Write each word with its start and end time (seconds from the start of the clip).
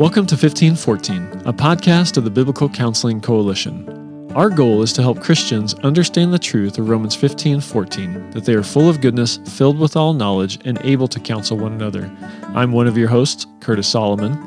Welcome 0.00 0.24
to 0.28 0.34
1514, 0.34 1.42
a 1.44 1.52
podcast 1.52 2.16
of 2.16 2.24
the 2.24 2.30
Biblical 2.30 2.70
Counseling 2.70 3.20
Coalition. 3.20 4.32
Our 4.34 4.48
goal 4.48 4.80
is 4.80 4.94
to 4.94 5.02
help 5.02 5.20
Christians 5.20 5.74
understand 5.74 6.32
the 6.32 6.38
truth 6.38 6.78
of 6.78 6.88
Romans 6.88 7.14
15:14, 7.14 8.30
that 8.30 8.46
they 8.46 8.54
are 8.54 8.62
full 8.62 8.88
of 8.88 9.02
goodness, 9.02 9.38
filled 9.44 9.78
with 9.78 9.96
all 9.96 10.14
knowledge, 10.14 10.58
and 10.64 10.78
able 10.84 11.06
to 11.06 11.20
counsel 11.20 11.58
one 11.58 11.74
another. 11.74 12.10
I'm 12.54 12.72
one 12.72 12.86
of 12.86 12.96
your 12.96 13.08
hosts, 13.08 13.44
Curtis 13.60 13.88
Solomon. 13.88 14.38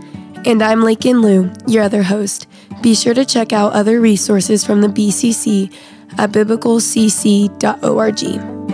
And 0.44 0.64
I'm 0.64 0.82
Lakin 0.82 1.21
Liu, 1.21 1.52
your 1.68 1.84
other 1.84 2.02
host. 2.02 2.48
Be 2.82 2.96
sure 2.96 3.14
to 3.14 3.24
check 3.24 3.54
out 3.54 3.74
other 3.74 4.02
resources 4.02 4.66
from 4.66 4.82
the 4.82 4.90
BCC 4.90 5.70
at 6.18 6.32
biblicalcc.org. 6.32 8.73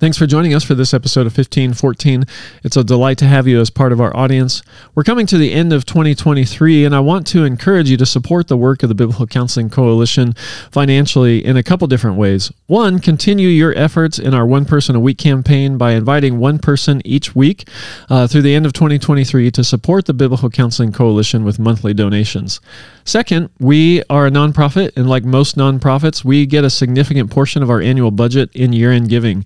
Thanks 0.00 0.16
for 0.16 0.26
joining 0.26 0.54
us 0.54 0.64
for 0.64 0.74
this 0.74 0.94
episode 0.94 1.26
of 1.26 1.36
1514. 1.36 2.24
It's 2.64 2.78
a 2.78 2.82
delight 2.82 3.18
to 3.18 3.26
have 3.26 3.46
you 3.46 3.60
as 3.60 3.68
part 3.68 3.92
of 3.92 4.00
our 4.00 4.16
audience. 4.16 4.62
We're 4.94 5.04
coming 5.04 5.26
to 5.26 5.36
the 5.36 5.52
end 5.52 5.74
of 5.74 5.84
2023, 5.84 6.86
and 6.86 6.96
I 6.96 7.00
want 7.00 7.26
to 7.26 7.44
encourage 7.44 7.90
you 7.90 7.98
to 7.98 8.06
support 8.06 8.48
the 8.48 8.56
work 8.56 8.82
of 8.82 8.88
the 8.88 8.94
Biblical 8.94 9.26
Counseling 9.26 9.68
Coalition 9.68 10.32
financially 10.70 11.44
in 11.44 11.58
a 11.58 11.62
couple 11.62 11.86
different 11.86 12.16
ways. 12.16 12.50
One, 12.66 12.98
continue 12.98 13.48
your 13.48 13.76
efforts 13.76 14.18
in 14.18 14.32
our 14.32 14.46
One 14.46 14.64
Person 14.64 14.96
a 14.96 15.00
Week 15.00 15.18
campaign 15.18 15.76
by 15.76 15.90
inviting 15.90 16.38
one 16.38 16.58
person 16.58 17.02
each 17.04 17.36
week 17.36 17.68
uh, 18.08 18.26
through 18.26 18.40
the 18.40 18.54
end 18.54 18.64
of 18.64 18.72
2023 18.72 19.50
to 19.50 19.62
support 19.62 20.06
the 20.06 20.14
Biblical 20.14 20.48
Counseling 20.48 20.92
Coalition 20.92 21.44
with 21.44 21.58
monthly 21.58 21.92
donations. 21.92 22.58
Second, 23.04 23.50
we 23.58 24.02
are 24.08 24.26
a 24.26 24.30
nonprofit, 24.30 24.96
and 24.96 25.10
like 25.10 25.24
most 25.24 25.56
nonprofits, 25.56 26.24
we 26.24 26.46
get 26.46 26.64
a 26.64 26.70
significant 26.70 27.30
portion 27.30 27.62
of 27.62 27.68
our 27.68 27.82
annual 27.82 28.10
budget 28.10 28.50
in 28.54 28.72
year 28.72 28.92
end 28.92 29.10
giving. 29.10 29.44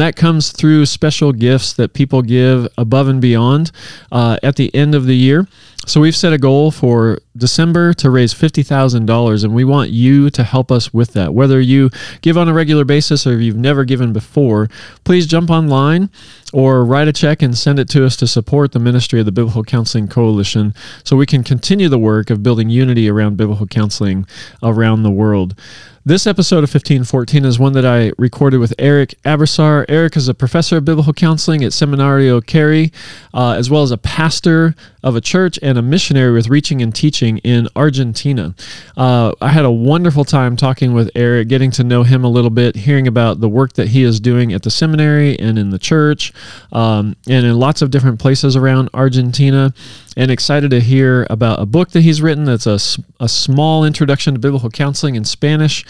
That 0.00 0.16
comes 0.16 0.52
through 0.52 0.86
special 0.86 1.32
gifts 1.32 1.72
that 1.74 1.92
people 1.92 2.22
give 2.22 2.68
above 2.78 3.08
and 3.08 3.20
beyond 3.20 3.70
uh, 4.10 4.38
at 4.42 4.56
the 4.56 4.74
end 4.74 4.94
of 4.94 5.06
the 5.06 5.16
year. 5.16 5.46
So 5.84 6.00
we've 6.00 6.14
set 6.14 6.32
a 6.32 6.38
goal 6.38 6.70
for 6.70 7.18
December 7.36 7.92
to 7.94 8.08
raise 8.08 8.32
$50,000 8.32 9.44
and 9.44 9.52
we 9.52 9.64
want 9.64 9.90
you 9.90 10.30
to 10.30 10.44
help 10.44 10.70
us 10.70 10.94
with 10.94 11.12
that. 11.14 11.34
Whether 11.34 11.60
you 11.60 11.90
give 12.20 12.38
on 12.38 12.48
a 12.48 12.52
regular 12.52 12.84
basis 12.84 13.26
or 13.26 13.32
if 13.32 13.40
you've 13.40 13.56
never 13.56 13.84
given 13.84 14.12
before, 14.12 14.68
please 15.02 15.26
jump 15.26 15.50
online 15.50 16.08
or 16.52 16.84
write 16.84 17.08
a 17.08 17.12
check 17.12 17.42
and 17.42 17.58
send 17.58 17.80
it 17.80 17.88
to 17.90 18.06
us 18.06 18.16
to 18.18 18.28
support 18.28 18.70
the 18.72 18.78
ministry 18.78 19.18
of 19.18 19.26
the 19.26 19.32
Biblical 19.32 19.64
Counseling 19.64 20.06
Coalition 20.06 20.72
so 21.02 21.16
we 21.16 21.26
can 21.26 21.42
continue 21.42 21.88
the 21.88 21.98
work 21.98 22.30
of 22.30 22.44
building 22.44 22.70
unity 22.70 23.08
around 23.08 23.36
biblical 23.36 23.66
counseling 23.66 24.24
around 24.62 25.02
the 25.02 25.10
world. 25.10 25.56
This 26.04 26.26
episode 26.26 26.64
of 26.64 26.74
1514 26.74 27.44
is 27.44 27.60
one 27.60 27.74
that 27.74 27.86
I 27.86 28.10
recorded 28.18 28.58
with 28.58 28.74
Eric 28.76 29.14
Abisror. 29.24 29.84
Eric 29.88 30.16
is 30.16 30.26
a 30.26 30.34
professor 30.34 30.78
of 30.78 30.84
biblical 30.84 31.12
counseling 31.12 31.62
at 31.62 31.70
Seminario 31.70 32.44
Carey, 32.44 32.90
uh, 33.32 33.52
as 33.52 33.70
well 33.70 33.84
as 33.84 33.92
a 33.92 33.96
pastor 33.96 34.74
of 35.04 35.14
a 35.14 35.20
church 35.20 35.60
and 35.62 35.71
a 35.76 35.82
missionary 35.82 36.32
with 36.32 36.48
reaching 36.48 36.82
and 36.82 36.94
teaching 36.94 37.38
in 37.38 37.68
Argentina. 37.76 38.54
Uh, 38.96 39.32
I 39.40 39.48
had 39.48 39.64
a 39.64 39.70
wonderful 39.70 40.24
time 40.24 40.56
talking 40.56 40.92
with 40.92 41.10
Eric, 41.14 41.48
getting 41.48 41.70
to 41.72 41.84
know 41.84 42.02
him 42.02 42.24
a 42.24 42.28
little 42.28 42.50
bit, 42.50 42.76
hearing 42.76 43.06
about 43.06 43.40
the 43.40 43.48
work 43.48 43.74
that 43.74 43.88
he 43.88 44.02
is 44.02 44.20
doing 44.20 44.52
at 44.52 44.62
the 44.62 44.70
seminary 44.70 45.38
and 45.38 45.58
in 45.58 45.70
the 45.70 45.78
church, 45.78 46.32
um, 46.72 47.16
and 47.28 47.46
in 47.46 47.58
lots 47.58 47.82
of 47.82 47.90
different 47.90 48.18
places 48.18 48.56
around 48.56 48.88
Argentina 48.94 49.72
and 50.16 50.30
excited 50.30 50.70
to 50.70 50.80
hear 50.80 51.26
about 51.30 51.60
a 51.60 51.66
book 51.66 51.90
that 51.90 52.02
he's 52.02 52.20
written 52.20 52.44
that's 52.44 52.66
a, 52.66 52.78
a 53.20 53.28
small 53.28 53.84
introduction 53.84 54.34
to 54.34 54.40
biblical 54.40 54.70
counseling 54.70 55.14
in 55.14 55.24
Spanish 55.24 55.84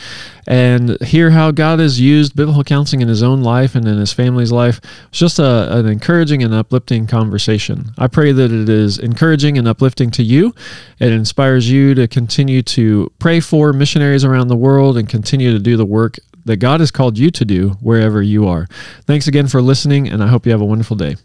and 0.46 1.00
hear 1.02 1.30
how 1.30 1.50
God 1.50 1.78
has 1.80 2.00
used 2.00 2.36
biblical 2.36 2.64
counseling 2.64 3.00
in 3.00 3.08
his 3.08 3.22
own 3.22 3.42
life 3.42 3.74
and 3.74 3.86
in 3.86 3.98
his 3.98 4.12
family's 4.12 4.52
life. 4.52 4.80
It's 5.08 5.18
just 5.18 5.38
a, 5.38 5.76
an 5.76 5.86
encouraging 5.86 6.42
and 6.42 6.54
uplifting 6.54 7.06
conversation. 7.06 7.92
I 7.98 8.06
pray 8.08 8.32
that 8.32 8.52
it 8.52 8.68
is 8.68 8.98
encouraging 8.98 9.58
and 9.58 9.66
uplifting 9.66 10.10
to 10.12 10.22
you. 10.22 10.54
It 10.98 11.12
inspires 11.12 11.70
you 11.70 11.94
to 11.94 12.06
continue 12.06 12.62
to 12.62 13.12
pray 13.18 13.40
for 13.40 13.72
missionaries 13.72 14.24
around 14.24 14.48
the 14.48 14.56
world 14.56 14.96
and 14.96 15.08
continue 15.08 15.52
to 15.52 15.58
do 15.58 15.76
the 15.76 15.86
work 15.86 16.18
that 16.44 16.56
God 16.56 16.80
has 16.80 16.90
called 16.90 17.18
you 17.18 17.30
to 17.30 17.44
do 17.44 17.70
wherever 17.80 18.20
you 18.20 18.48
are. 18.48 18.66
Thanks 19.06 19.28
again 19.28 19.46
for 19.46 19.62
listening, 19.62 20.08
and 20.08 20.22
I 20.22 20.26
hope 20.26 20.44
you 20.44 20.52
have 20.52 20.60
a 20.60 20.64
wonderful 20.64 20.96
day. 20.96 21.16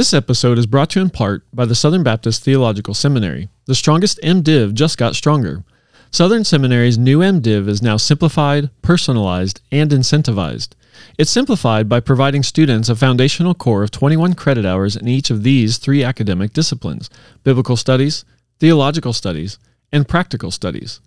This 0.00 0.14
episode 0.14 0.56
is 0.56 0.64
brought 0.64 0.88
to 0.90 0.98
you 0.98 1.04
in 1.04 1.10
part 1.10 1.44
by 1.52 1.66
the 1.66 1.74
Southern 1.74 2.02
Baptist 2.02 2.42
Theological 2.42 2.94
Seminary. 2.94 3.50
The 3.66 3.74
strongest 3.74 4.18
MDiv 4.22 4.72
just 4.72 4.96
got 4.96 5.14
stronger. 5.14 5.62
Southern 6.10 6.42
Seminary's 6.42 6.96
new 6.96 7.18
MDiv 7.18 7.68
is 7.68 7.82
now 7.82 7.98
simplified, 7.98 8.70
personalized, 8.80 9.60
and 9.70 9.90
incentivized. 9.90 10.70
It's 11.18 11.30
simplified 11.30 11.86
by 11.86 12.00
providing 12.00 12.42
students 12.42 12.88
a 12.88 12.96
foundational 12.96 13.52
core 13.52 13.82
of 13.82 13.90
21 13.90 14.32
credit 14.36 14.64
hours 14.64 14.96
in 14.96 15.06
each 15.06 15.28
of 15.28 15.42
these 15.42 15.76
three 15.76 16.02
academic 16.02 16.54
disciplines 16.54 17.10
biblical 17.44 17.76
studies, 17.76 18.24
theological 18.58 19.12
studies, 19.12 19.58
and 19.92 20.08
practical 20.08 20.50
studies. 20.50 21.00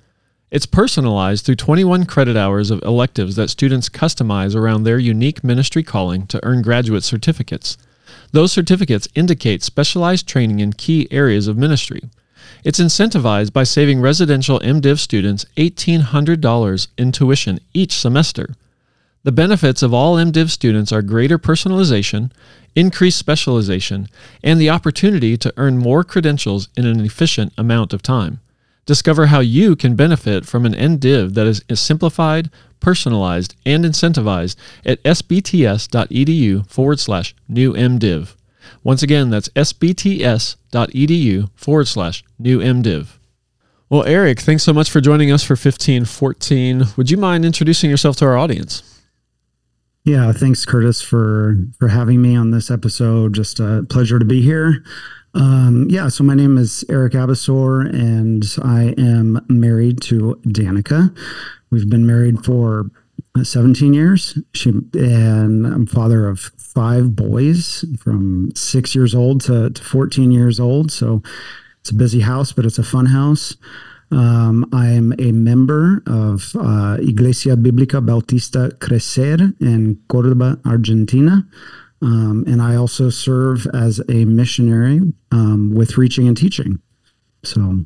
It's 0.51 0.67
personalized 0.67 1.47
through 1.47 1.55
21 1.55 2.05
credit 2.05 2.37
hours 2.37 2.69
of 2.69 2.83
electives 2.83 3.37
that 3.37 3.49
students 3.49 3.89
customize 3.89 4.55
around 4.55 4.83
their 4.83 4.99
unique 4.99 5.43
ministry 5.43 5.81
calling 5.81 6.27
to 6.27 6.39
earn 6.45 6.61
graduate 6.61 7.03
certificates. 7.03 7.75
Those 8.31 8.51
certificates 8.51 9.07
indicate 9.15 9.63
specialized 9.63 10.27
training 10.27 10.59
in 10.59 10.73
key 10.73 11.07
areas 11.11 11.47
of 11.47 11.57
ministry. 11.57 12.01
It's 12.63 12.79
incentivized 12.79 13.53
by 13.53 13.63
saving 13.63 14.01
residential 14.01 14.59
MDiv 14.59 14.99
students 14.99 15.45
$1,800 15.57 16.87
in 16.97 17.11
tuition 17.11 17.59
each 17.73 17.93
semester. 17.93 18.55
The 19.23 19.31
benefits 19.31 19.81
of 19.81 19.93
all 19.93 20.17
MDiv 20.17 20.49
students 20.49 20.91
are 20.91 21.01
greater 21.01 21.39
personalization, 21.39 22.31
increased 22.75 23.17
specialization, 23.17 24.07
and 24.43 24.59
the 24.59 24.69
opportunity 24.69 25.37
to 25.37 25.53
earn 25.55 25.77
more 25.77 26.03
credentials 26.03 26.67
in 26.75 26.85
an 26.85 26.99
efficient 26.99 27.53
amount 27.57 27.93
of 27.93 28.01
time. 28.01 28.39
Discover 28.85 29.27
how 29.27 29.39
you 29.39 29.77
can 29.77 29.95
benefit 29.95 30.45
from 30.45 30.65
an 30.65 30.73
MDiv 30.73 31.35
that 31.35 31.47
is 31.47 31.63
simplified, 31.79 32.49
personalized, 32.83 33.55
and 33.65 33.83
incentivized 33.83 34.55
at 34.85 35.01
sbts.edu 35.01 36.69
forward 36.69 36.99
slash 36.99 37.33
new 37.47 37.73
MDiv. 37.73 38.35
Once 38.83 39.01
again, 39.01 39.31
that's 39.31 39.49
sbts.edu 39.49 40.59
forward 41.55 41.87
slash 41.87 42.23
new 42.37 42.59
MDiv. 42.59 43.07
Well, 43.89 44.03
Eric, 44.05 44.39
thanks 44.39 44.63
so 44.63 44.73
much 44.73 44.89
for 44.89 45.01
joining 45.01 45.31
us 45.31 45.43
for 45.43 45.53
1514. 45.53 46.83
Would 46.97 47.11
you 47.11 47.17
mind 47.17 47.45
introducing 47.45 47.89
yourself 47.89 48.15
to 48.17 48.25
our 48.25 48.37
audience? 48.37 49.01
Yeah, 50.03 50.31
thanks, 50.33 50.65
Curtis, 50.65 51.01
for 51.01 51.55
for 51.79 51.87
having 51.87 52.21
me 52.21 52.35
on 52.35 52.51
this 52.51 52.69
episode. 52.69 53.33
Just 53.33 53.59
a 53.59 53.85
pleasure 53.89 54.19
to 54.19 54.25
be 54.25 54.41
here. 54.41 54.83
Um, 55.35 55.87
yeah, 55.89 56.09
so 56.09 56.23
my 56.23 56.35
name 56.35 56.57
is 56.57 56.83
Eric 56.89 57.13
Abisror, 57.13 57.89
and 57.89 58.43
I 58.63 58.93
am 59.01 59.43
married 59.47 60.01
to 60.03 60.39
Danica. 60.45 61.15
We've 61.73 61.89
been 61.89 62.05
married 62.05 62.45
for 62.45 62.91
17 63.41 63.95
years. 63.95 64.37
She 64.53 64.69
and 64.69 65.65
I'm 65.65 65.87
father 65.87 66.27
of 66.27 66.39
five 66.39 67.15
boys 67.15 67.83
from 67.99 68.51
six 68.55 68.93
years 68.93 69.15
old 69.15 69.41
to, 69.41 69.71
to 69.71 69.83
14 69.83 70.31
years 70.31 70.59
old. 70.59 70.91
So 70.91 71.23
it's 71.81 71.89
a 71.89 71.95
busy 71.95 72.19
house, 72.19 72.51
but 72.51 72.63
it's 72.63 72.77
a 72.77 72.83
fun 72.83 73.07
house. 73.07 73.55
Um, 74.11 74.69
I 74.71 74.89
am 74.89 75.15
a 75.17 75.31
member 75.31 76.03
of 76.05 76.55
uh, 76.55 76.97
Iglesia 76.99 77.57
Biblica 77.57 78.01
Bautista 78.01 78.69
Crecer 78.79 79.59
in 79.59 79.99
Cordoba, 80.09 80.59
Argentina. 80.63 81.47
Um, 82.03 82.43
and 82.47 82.61
I 82.61 82.75
also 82.75 83.09
serve 83.09 83.65
as 83.73 83.99
a 84.09 84.25
missionary 84.25 85.01
um, 85.31 85.73
with 85.73 85.97
reaching 85.97 86.27
and 86.27 86.37
teaching. 86.37 86.79
So 87.43 87.85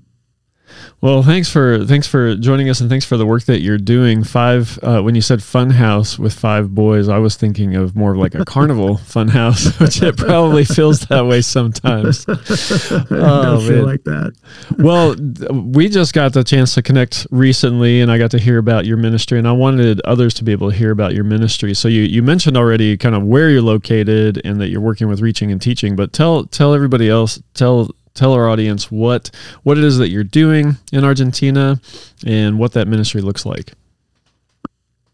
well, 1.02 1.22
thanks 1.22 1.50
for 1.50 1.86
thanks 1.86 2.08
for 2.08 2.36
joining 2.36 2.70
us, 2.70 2.82
and 2.82 2.90
thanks 2.90 3.06
for 3.06 3.18
the 3.18 3.26
work 3.26 3.44
that 3.44 3.62
you're 3.62 3.78
doing. 3.78 4.24
Five, 4.24 4.80
uh, 4.82 5.02
when 5.02 5.16
you 5.16 5.22
said 5.22 5.44
fun 5.44 5.70
house 5.70 6.18
with 6.18 6.34
five 6.34 6.74
boys, 6.74 7.08
I 7.08 7.20
was 7.20 7.36
thinking 7.36 7.76
of 7.76 7.96
more 7.96 8.14
of 8.14 8.18
like 8.18 8.36
a 8.36 8.44
carnival 8.44 8.98
fun 9.06 9.28
house, 9.28 9.78
which 9.80 10.02
it 10.02 10.18
probably 10.18 10.66
feels 10.66 11.02
that 11.02 11.26
way 11.26 11.42
sometimes. 11.42 12.26
oh, 12.30 13.68
feel 13.68 13.86
like 13.86 14.04
that. 14.06 14.34
well, 14.80 15.16
we 15.54 15.88
just 15.88 16.14
got 16.14 16.34
the 16.34 16.44
chance 16.44 16.74
to 16.76 16.82
connect 16.82 17.28
recently, 17.32 18.02
and 18.02 18.12
I 18.12 18.18
got 18.18 18.32
to 18.32 18.40
hear 18.40 18.58
about 18.58 18.86
your 18.86 18.98
ministry, 18.98 19.38
and 19.38 19.48
I 19.48 19.52
wanted 19.52 20.02
others 20.02 20.34
to 20.36 20.44
be 20.44 20.52
able 20.52 20.72
to 20.72 20.76
hear 20.76 20.92
about 20.92 21.14
your 21.14 21.24
ministry. 21.24 21.74
So 21.74 21.88
you 21.88 22.02
you 22.02 22.24
mentioned 22.24 22.58
already 22.58 22.98
kind 22.98 23.16
of 23.16 23.24
where 23.24 23.50
you're 23.50 23.62
located 23.62 24.42
and 24.44 24.60
that 24.62 24.70
you're 24.70 24.82
working 24.82 25.08
with 25.08 25.22
reaching 25.22 25.52
and 25.52 25.62
teaching, 25.62 25.96
but 25.96 26.12
tell 26.12 26.46
tell 26.46 26.74
everybody 26.74 27.10
else 27.10 27.42
tell 27.54 27.90
tell 28.18 28.34
our 28.34 28.50
audience 28.50 28.92
what 28.92 29.32
what 29.64 29.78
it 29.78 29.84
is 29.84 29.98
that 29.98 30.10
you're 30.10 30.24
doing 30.24 30.78
in 30.92 31.04
Argentina 31.04 31.80
and 32.26 32.60
what 32.60 32.74
that 32.74 32.88
ministry 32.88 33.22
looks 33.22 33.46
like. 33.46 33.74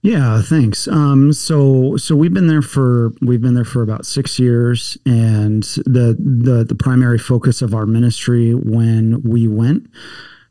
Yeah, 0.01 0.41
thanks. 0.41 0.85
Um, 0.89 1.31
so 1.31 1.95
so 1.95 2.13
we've 2.15 2.33
been 2.33 2.47
there 2.47 2.61
for 2.61 3.13
we've 3.21 3.41
been 3.41 3.53
there 3.53 3.63
for 3.63 3.81
about 3.81 4.05
six 4.05 4.37
years, 4.37 4.97
and 5.05 5.63
the 5.85 6.17
the 6.19 6.65
the 6.67 6.75
primary 6.75 7.17
focus 7.17 7.61
of 7.61 7.73
our 7.73 7.85
ministry 7.85 8.53
when 8.53 9.21
we 9.23 9.47
went 9.47 9.89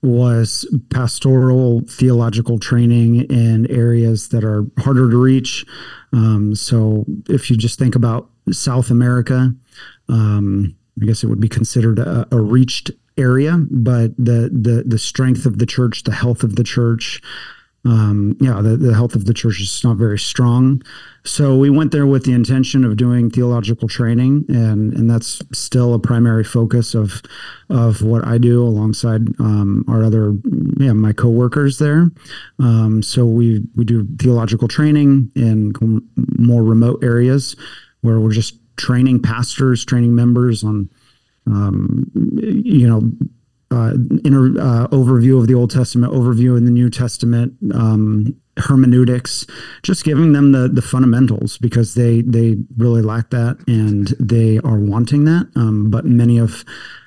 was 0.00 0.66
pastoral 0.90 1.82
theological 1.82 2.58
training 2.58 3.30
in 3.30 3.70
areas 3.70 4.30
that 4.30 4.42
are 4.42 4.64
harder 4.78 5.10
to 5.10 5.16
reach. 5.16 5.64
Um, 6.12 6.54
so 6.54 7.04
if 7.28 7.50
you 7.50 7.56
just 7.56 7.78
think 7.78 7.94
about 7.94 8.28
South 8.50 8.90
America. 8.90 9.54
Um, 10.08 10.76
I 11.00 11.06
guess 11.06 11.22
it 11.22 11.28
would 11.28 11.40
be 11.40 11.48
considered 11.48 11.98
a, 11.98 12.26
a 12.30 12.40
reached 12.40 12.90
area, 13.16 13.58
but 13.70 14.16
the 14.16 14.50
the 14.52 14.84
the 14.86 14.98
strength 14.98 15.46
of 15.46 15.58
the 15.58 15.66
church, 15.66 16.04
the 16.04 16.12
health 16.12 16.42
of 16.42 16.56
the 16.56 16.64
church, 16.64 17.20
um, 17.84 18.36
yeah, 18.40 18.60
the, 18.62 18.76
the 18.76 18.94
health 18.94 19.16
of 19.16 19.24
the 19.24 19.34
church 19.34 19.60
is 19.60 19.82
not 19.82 19.96
very 19.96 20.18
strong. 20.18 20.82
So 21.24 21.56
we 21.56 21.68
went 21.68 21.90
there 21.90 22.06
with 22.06 22.24
the 22.24 22.32
intention 22.32 22.84
of 22.84 22.96
doing 22.96 23.28
theological 23.28 23.88
training, 23.88 24.44
and 24.48 24.92
and 24.92 25.10
that's 25.10 25.42
still 25.52 25.94
a 25.94 25.98
primary 25.98 26.44
focus 26.44 26.94
of 26.94 27.22
of 27.68 28.02
what 28.02 28.24
I 28.26 28.38
do 28.38 28.62
alongside 28.62 29.28
um, 29.40 29.84
our 29.88 30.04
other 30.04 30.34
yeah 30.78 30.92
my 30.92 31.12
coworkers 31.12 31.78
there. 31.78 32.10
Um, 32.60 33.02
so 33.02 33.26
we 33.26 33.62
we 33.74 33.84
do 33.84 34.06
theological 34.18 34.68
training 34.68 35.32
in 35.34 35.72
more 36.38 36.62
remote 36.62 37.02
areas 37.02 37.56
where 38.02 38.20
we're 38.20 38.32
just 38.32 38.56
training 38.76 39.22
pastors, 39.22 39.84
training 39.84 40.14
members 40.14 40.64
on 40.64 40.88
um, 41.46 42.10
you 42.14 42.86
know 42.86 43.02
uh, 43.72 43.94
uh, 43.94 44.86
overview 44.88 45.40
of 45.40 45.46
the 45.46 45.54
Old 45.54 45.70
Testament, 45.70 46.12
overview 46.12 46.56
in 46.56 46.64
the 46.64 46.70
New 46.70 46.90
Testament, 46.90 47.54
um, 47.74 48.36
hermeneutics, 48.58 49.46
just 49.82 50.04
giving 50.04 50.32
them 50.32 50.52
the 50.52 50.68
the 50.68 50.82
fundamentals 50.82 51.58
because 51.58 51.94
they 51.94 52.20
they 52.22 52.56
really 52.76 53.02
lack 53.02 53.30
that 53.30 53.58
and 53.66 54.08
they 54.20 54.58
are 54.58 54.78
wanting 54.78 55.24
that. 55.24 55.50
Um, 55.56 55.90
but 55.90 56.04
many 56.04 56.38
of 56.38 56.64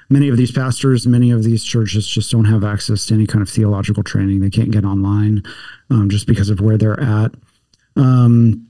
many 0.10 0.30
of 0.30 0.38
these 0.38 0.52
pastors, 0.52 1.06
many 1.06 1.32
of 1.32 1.44
these 1.44 1.64
churches 1.64 2.08
just 2.08 2.32
don't 2.32 2.46
have 2.46 2.64
access 2.64 3.06
to 3.08 3.14
any 3.14 3.28
kind 3.28 3.42
of 3.42 3.50
theological 3.50 4.04
training. 4.04 4.40
They 4.40 4.50
can't 4.50 4.72
get 4.72 4.86
online 4.86 5.44
um, 5.90 6.10
just 6.10 6.28
because 6.28 6.50
of 6.50 6.62
where 6.62 6.78
they're 6.78 7.00
at. 7.00 7.32
Um, 7.96 8.68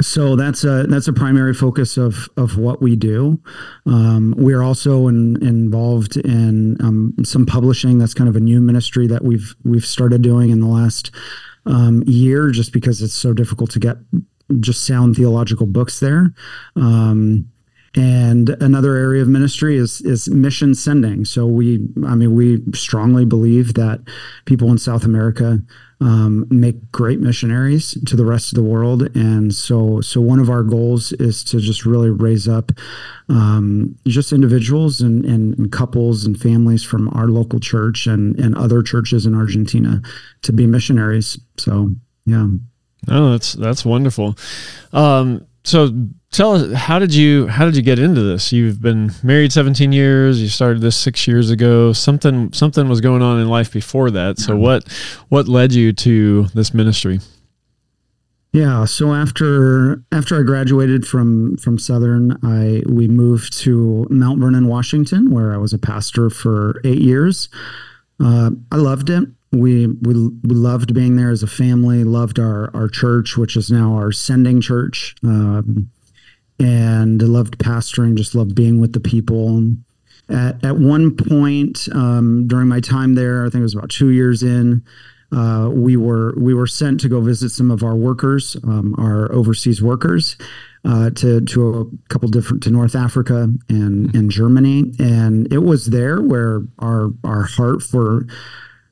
so 0.00 0.36
that's 0.36 0.64
a 0.64 0.84
that's 0.88 1.08
a 1.08 1.12
primary 1.12 1.54
focus 1.54 1.96
of 1.96 2.28
of 2.36 2.56
what 2.56 2.80
we 2.82 2.96
do. 2.96 3.40
Um, 3.86 4.34
we're 4.36 4.62
also 4.62 5.08
in, 5.08 5.36
involved 5.46 6.16
in 6.16 6.76
um, 6.80 7.14
some 7.24 7.46
publishing. 7.46 7.98
That's 7.98 8.14
kind 8.14 8.28
of 8.28 8.36
a 8.36 8.40
new 8.40 8.60
ministry 8.60 9.06
that 9.08 9.24
we've 9.24 9.54
we've 9.64 9.84
started 9.84 10.22
doing 10.22 10.50
in 10.50 10.60
the 10.60 10.66
last 10.66 11.10
um, 11.66 12.02
year, 12.06 12.50
just 12.50 12.72
because 12.72 13.02
it's 13.02 13.14
so 13.14 13.32
difficult 13.32 13.70
to 13.72 13.78
get 13.78 13.96
just 14.58 14.86
sound 14.86 15.16
theological 15.16 15.66
books 15.66 16.00
there. 16.00 16.32
Um, 16.76 17.50
and 17.96 18.50
another 18.60 18.94
area 18.94 19.20
of 19.22 19.28
ministry 19.28 19.76
is 19.76 20.00
is 20.02 20.28
mission 20.28 20.74
sending. 20.74 21.24
So 21.24 21.46
we, 21.46 21.88
I 22.06 22.14
mean, 22.14 22.34
we 22.34 22.62
strongly 22.72 23.24
believe 23.24 23.74
that 23.74 24.00
people 24.44 24.70
in 24.70 24.78
South 24.78 25.04
America 25.04 25.60
um, 26.00 26.46
make 26.50 26.90
great 26.92 27.20
missionaries 27.20 27.98
to 28.06 28.16
the 28.16 28.24
rest 28.24 28.52
of 28.52 28.56
the 28.56 28.62
world. 28.62 29.14
And 29.14 29.54
so, 29.54 30.00
so 30.00 30.20
one 30.20 30.38
of 30.38 30.48
our 30.48 30.62
goals 30.62 31.12
is 31.12 31.44
to 31.44 31.60
just 31.60 31.84
really 31.84 32.08
raise 32.08 32.48
up 32.48 32.72
um, 33.28 33.98
just 34.06 34.32
individuals 34.32 35.02
and, 35.02 35.24
and, 35.26 35.58
and, 35.58 35.70
couples 35.70 36.24
and 36.24 36.40
families 36.40 36.82
from 36.82 37.08
our 37.10 37.28
local 37.28 37.60
church 37.60 38.06
and 38.06 38.38
and 38.40 38.56
other 38.56 38.82
churches 38.82 39.26
in 39.26 39.34
Argentina 39.34 40.00
to 40.42 40.52
be 40.52 40.66
missionaries. 40.66 41.38
So, 41.58 41.90
yeah. 42.24 42.46
Oh, 43.08 43.32
that's 43.32 43.52
that's 43.54 43.84
wonderful. 43.84 44.36
Um, 44.92 45.46
so 45.64 45.90
tell 46.30 46.52
us 46.52 46.72
how 46.72 46.98
did 46.98 47.14
you 47.14 47.46
how 47.48 47.64
did 47.64 47.76
you 47.76 47.82
get 47.82 47.98
into 47.98 48.22
this? 48.22 48.52
You've 48.52 48.80
been 48.80 49.12
married 49.22 49.52
17 49.52 49.92
years 49.92 50.40
you 50.40 50.48
started 50.48 50.80
this 50.80 50.96
six 50.96 51.26
years 51.26 51.50
ago. 51.50 51.92
Something 51.92 52.52
something 52.52 52.88
was 52.88 53.00
going 53.00 53.22
on 53.22 53.40
in 53.40 53.48
life 53.48 53.72
before 53.72 54.10
that. 54.12 54.38
So 54.38 54.52
mm-hmm. 54.52 54.62
what 54.62 54.88
what 55.28 55.48
led 55.48 55.72
you 55.72 55.92
to 55.92 56.44
this 56.54 56.72
ministry? 56.72 57.20
Yeah 58.52 58.84
so 58.84 59.14
after 59.14 60.02
after 60.10 60.40
i 60.40 60.42
graduated 60.42 61.06
from 61.06 61.56
from 61.56 61.78
southern 61.78 62.36
i 62.42 62.82
we 62.88 63.06
moved 63.06 63.56
to 63.58 64.08
mount 64.10 64.40
vernon 64.40 64.66
washington 64.66 65.30
where 65.30 65.52
i 65.52 65.56
was 65.56 65.72
a 65.72 65.78
pastor 65.78 66.30
for 66.30 66.80
eight 66.84 67.00
years. 67.00 67.48
Uh, 68.18 68.50
i 68.72 68.76
loved 68.76 69.08
it. 69.08 69.28
We, 69.52 69.88
we 69.88 70.14
we 70.42 70.54
loved 70.54 70.94
being 70.94 71.16
there 71.16 71.30
as 71.30 71.42
a 71.42 71.48
family 71.48 72.02
loved 72.02 72.38
our 72.40 72.74
our 72.74 72.88
church 72.88 73.36
which 73.36 73.56
is 73.56 73.70
now 73.70 73.94
our 73.94 74.10
sending 74.10 74.60
church. 74.60 75.14
Um, 75.22 75.90
and 76.60 77.20
loved 77.20 77.58
pastoring, 77.58 78.16
just 78.16 78.34
loved 78.34 78.54
being 78.54 78.80
with 78.80 78.92
the 78.92 79.00
people. 79.00 79.74
At, 80.28 80.64
at 80.64 80.78
one 80.78 81.16
point 81.16 81.88
um, 81.92 82.46
during 82.46 82.68
my 82.68 82.80
time 82.80 83.14
there, 83.14 83.44
I 83.44 83.50
think 83.50 83.60
it 83.60 83.62
was 83.62 83.74
about 83.74 83.90
two 83.90 84.10
years 84.10 84.44
in, 84.44 84.84
uh, 85.32 85.70
we 85.72 85.96
were 85.96 86.34
we 86.36 86.54
were 86.54 86.66
sent 86.66 87.00
to 87.00 87.08
go 87.08 87.20
visit 87.20 87.50
some 87.50 87.70
of 87.70 87.84
our 87.84 87.94
workers, 87.94 88.56
um, 88.64 88.96
our 88.98 89.30
overseas 89.32 89.80
workers, 89.80 90.36
uh, 90.84 91.10
to 91.10 91.40
to 91.42 91.80
a 91.80 92.08
couple 92.08 92.28
different 92.28 92.62
to 92.64 92.70
North 92.70 92.96
Africa 92.96 93.48
and 93.68 94.14
and 94.14 94.30
Germany, 94.30 94.92
and 94.98 95.52
it 95.52 95.58
was 95.58 95.86
there 95.86 96.20
where 96.20 96.62
our 96.80 97.10
our 97.22 97.44
heart 97.44 97.80
for 97.82 98.26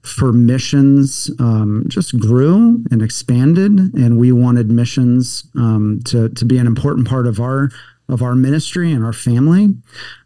for 0.08 0.32
missions 0.32 1.30
um, 1.38 1.84
just 1.88 2.18
grew 2.18 2.84
and 2.90 3.02
expanded, 3.02 3.78
and 3.94 4.18
we 4.18 4.32
wanted 4.32 4.70
missions 4.70 5.44
um, 5.56 6.00
to 6.06 6.28
to 6.30 6.44
be 6.44 6.58
an 6.58 6.66
important 6.66 7.06
part 7.06 7.26
of 7.26 7.40
our 7.40 7.70
of 8.08 8.22
our 8.22 8.34
ministry 8.34 8.90
and 8.92 9.04
our 9.04 9.12
family. 9.12 9.74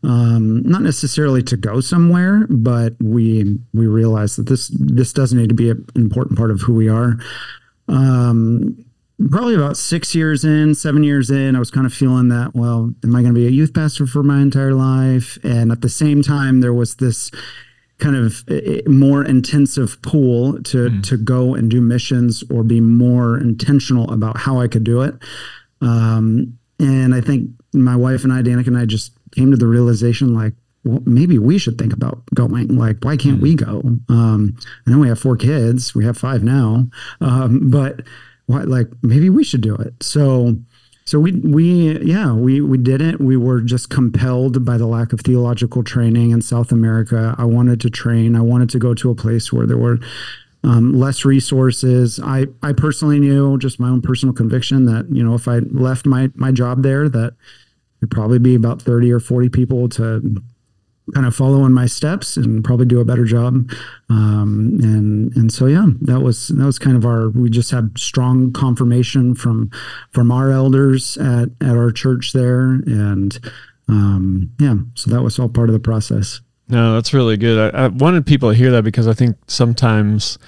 Um, 0.02 0.62
not 0.62 0.82
necessarily 0.82 1.42
to 1.44 1.56
go 1.56 1.80
somewhere, 1.80 2.46
but 2.48 2.94
we 3.00 3.58
we 3.74 3.86
realized 3.86 4.38
that 4.38 4.46
this 4.46 4.68
this 4.68 5.12
does 5.12 5.32
need 5.32 5.48
to 5.48 5.54
be 5.54 5.70
an 5.70 5.84
important 5.96 6.38
part 6.38 6.50
of 6.50 6.62
who 6.62 6.74
we 6.74 6.88
are. 6.88 7.18
Um, 7.88 8.84
probably 9.30 9.54
about 9.54 9.76
six 9.76 10.14
years 10.14 10.44
in, 10.44 10.74
seven 10.74 11.02
years 11.04 11.30
in, 11.30 11.56
I 11.56 11.58
was 11.58 11.70
kind 11.70 11.86
of 11.86 11.92
feeling 11.92 12.28
that. 12.28 12.54
Well, 12.54 12.92
am 13.04 13.16
I 13.16 13.22
going 13.22 13.34
to 13.34 13.40
be 13.40 13.46
a 13.46 13.50
youth 13.50 13.74
pastor 13.74 14.06
for 14.06 14.22
my 14.22 14.40
entire 14.40 14.74
life? 14.74 15.38
And 15.44 15.70
at 15.72 15.80
the 15.80 15.88
same 15.88 16.22
time, 16.22 16.60
there 16.60 16.74
was 16.74 16.96
this 16.96 17.30
kind 17.98 18.16
of 18.16 18.42
more 18.86 19.24
intensive 19.24 20.00
pool 20.02 20.60
to 20.64 20.90
mm. 20.90 21.02
to 21.08 21.16
go 21.16 21.54
and 21.54 21.70
do 21.70 21.80
missions 21.80 22.42
or 22.50 22.64
be 22.64 22.80
more 22.80 23.38
intentional 23.38 24.10
about 24.10 24.36
how 24.36 24.60
I 24.60 24.68
could 24.68 24.84
do 24.84 25.02
it. 25.02 25.14
Um, 25.80 26.58
and 26.78 27.14
I 27.14 27.20
think 27.20 27.50
my 27.72 27.96
wife 27.96 28.24
and 28.24 28.32
I, 28.32 28.42
Danica 28.42 28.68
and 28.68 28.78
I, 28.78 28.86
just 28.86 29.12
came 29.34 29.50
to 29.50 29.56
the 29.56 29.66
realization 29.66 30.34
like, 30.34 30.52
well, 30.84 31.02
maybe 31.06 31.38
we 31.38 31.58
should 31.58 31.78
think 31.78 31.92
about 31.92 32.22
going. 32.34 32.76
Like, 32.76 32.98
why 33.02 33.16
can't 33.16 33.38
mm. 33.38 33.42
we 33.42 33.54
go? 33.54 33.82
Um, 34.08 34.56
I 34.86 34.90
know 34.90 34.98
we 34.98 35.08
have 35.08 35.20
four 35.20 35.36
kids. 35.36 35.94
We 35.94 36.04
have 36.04 36.18
five 36.18 36.42
now, 36.42 36.88
um, 37.20 37.70
but 37.70 38.02
why, 38.46 38.62
like 38.62 38.88
maybe 39.02 39.30
we 39.30 39.44
should 39.44 39.60
do 39.60 39.76
it. 39.76 40.02
So 40.02 40.56
so 41.12 41.20
we 41.20 41.32
we 41.32 42.00
yeah 42.00 42.32
we 42.32 42.62
we 42.62 42.78
didn't 42.78 43.20
we 43.20 43.36
were 43.36 43.60
just 43.60 43.90
compelled 43.90 44.64
by 44.64 44.78
the 44.78 44.86
lack 44.86 45.12
of 45.12 45.20
theological 45.20 45.84
training 45.84 46.30
in 46.30 46.40
South 46.40 46.72
America. 46.72 47.34
I 47.36 47.44
wanted 47.44 47.82
to 47.82 47.90
train. 47.90 48.34
I 48.34 48.40
wanted 48.40 48.70
to 48.70 48.78
go 48.78 48.94
to 48.94 49.10
a 49.10 49.14
place 49.14 49.52
where 49.52 49.66
there 49.66 49.76
were 49.76 49.98
um, 50.64 50.94
less 50.94 51.26
resources. 51.26 52.18
I 52.24 52.46
I 52.62 52.72
personally 52.72 53.18
knew 53.18 53.58
just 53.58 53.78
my 53.78 53.90
own 53.90 54.00
personal 54.00 54.34
conviction 54.34 54.86
that 54.86 55.06
you 55.14 55.22
know 55.22 55.34
if 55.34 55.46
I 55.48 55.58
left 55.58 56.06
my 56.06 56.30
my 56.34 56.50
job 56.50 56.82
there 56.82 57.10
that 57.10 57.34
there'd 58.00 58.10
probably 58.10 58.38
be 58.38 58.54
about 58.54 58.80
thirty 58.80 59.12
or 59.12 59.20
forty 59.20 59.50
people 59.50 59.90
to 59.90 60.42
kind 61.14 61.26
of 61.26 61.34
follow 61.34 61.64
in 61.64 61.72
my 61.72 61.86
steps 61.86 62.36
and 62.36 62.64
probably 62.64 62.86
do 62.86 63.00
a 63.00 63.04
better 63.04 63.24
job. 63.24 63.70
Um, 64.08 64.78
and 64.82 65.36
and 65.36 65.52
so 65.52 65.66
yeah, 65.66 65.86
that 66.02 66.20
was 66.20 66.48
that 66.48 66.64
was 66.64 66.78
kind 66.78 66.96
of 66.96 67.04
our. 67.04 67.30
We 67.30 67.50
just 67.50 67.70
had 67.70 67.98
strong 67.98 68.52
confirmation 68.52 69.34
from 69.34 69.70
from 70.10 70.30
our 70.30 70.50
elders 70.50 71.16
at 71.18 71.50
at 71.60 71.76
our 71.76 71.92
church 71.92 72.32
there, 72.32 72.64
and 72.86 73.38
um, 73.88 74.50
yeah, 74.58 74.76
so 74.94 75.10
that 75.10 75.22
was 75.22 75.38
all 75.38 75.48
part 75.48 75.68
of 75.68 75.74
the 75.74 75.80
process. 75.80 76.40
No, 76.68 76.94
that's 76.94 77.12
really 77.12 77.36
good. 77.36 77.74
I, 77.74 77.84
I 77.84 77.88
wanted 77.88 78.26
people 78.26 78.50
to 78.50 78.56
hear 78.56 78.70
that 78.72 78.84
because 78.84 79.06
I 79.06 79.14
think 79.14 79.36
sometimes. 79.46 80.38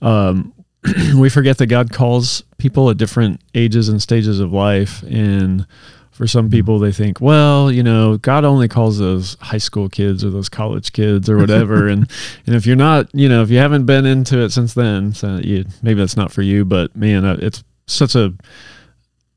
Um, 0.00 0.52
we 1.16 1.28
forget 1.28 1.58
that 1.58 1.66
God 1.66 1.92
calls 1.92 2.42
people 2.58 2.90
at 2.90 2.96
different 2.96 3.40
ages 3.54 3.88
and 3.88 4.02
stages 4.02 4.40
of 4.40 4.52
life, 4.52 5.04
and 5.04 5.64
for 6.12 6.26
some 6.26 6.50
people 6.50 6.78
they 6.78 6.92
think 6.92 7.20
well 7.20 7.72
you 7.72 7.82
know 7.82 8.18
god 8.18 8.44
only 8.44 8.68
calls 8.68 8.98
those 8.98 9.36
high 9.40 9.58
school 9.58 9.88
kids 9.88 10.22
or 10.22 10.30
those 10.30 10.48
college 10.48 10.92
kids 10.92 11.28
or 11.28 11.38
whatever. 11.38 11.88
And 11.92 12.08
and 12.46 12.54
if 12.54 12.66
you're 12.66 12.76
not 12.76 13.08
you 13.12 13.28
know 13.28 13.42
if 13.42 13.50
you 13.50 13.58
haven't 13.58 13.86
been 13.86 14.06
into 14.06 14.38
it 14.38 14.50
since 14.50 14.74
then 14.74 15.14
so 15.14 15.38
you, 15.38 15.64
maybe 15.82 15.98
that's 15.98 16.16
not 16.16 16.30
for 16.30 16.42
you 16.42 16.64
but 16.64 16.94
man 16.94 17.24
uh, 17.24 17.36
it's 17.40 17.64
such 17.86 18.14
a 18.14 18.34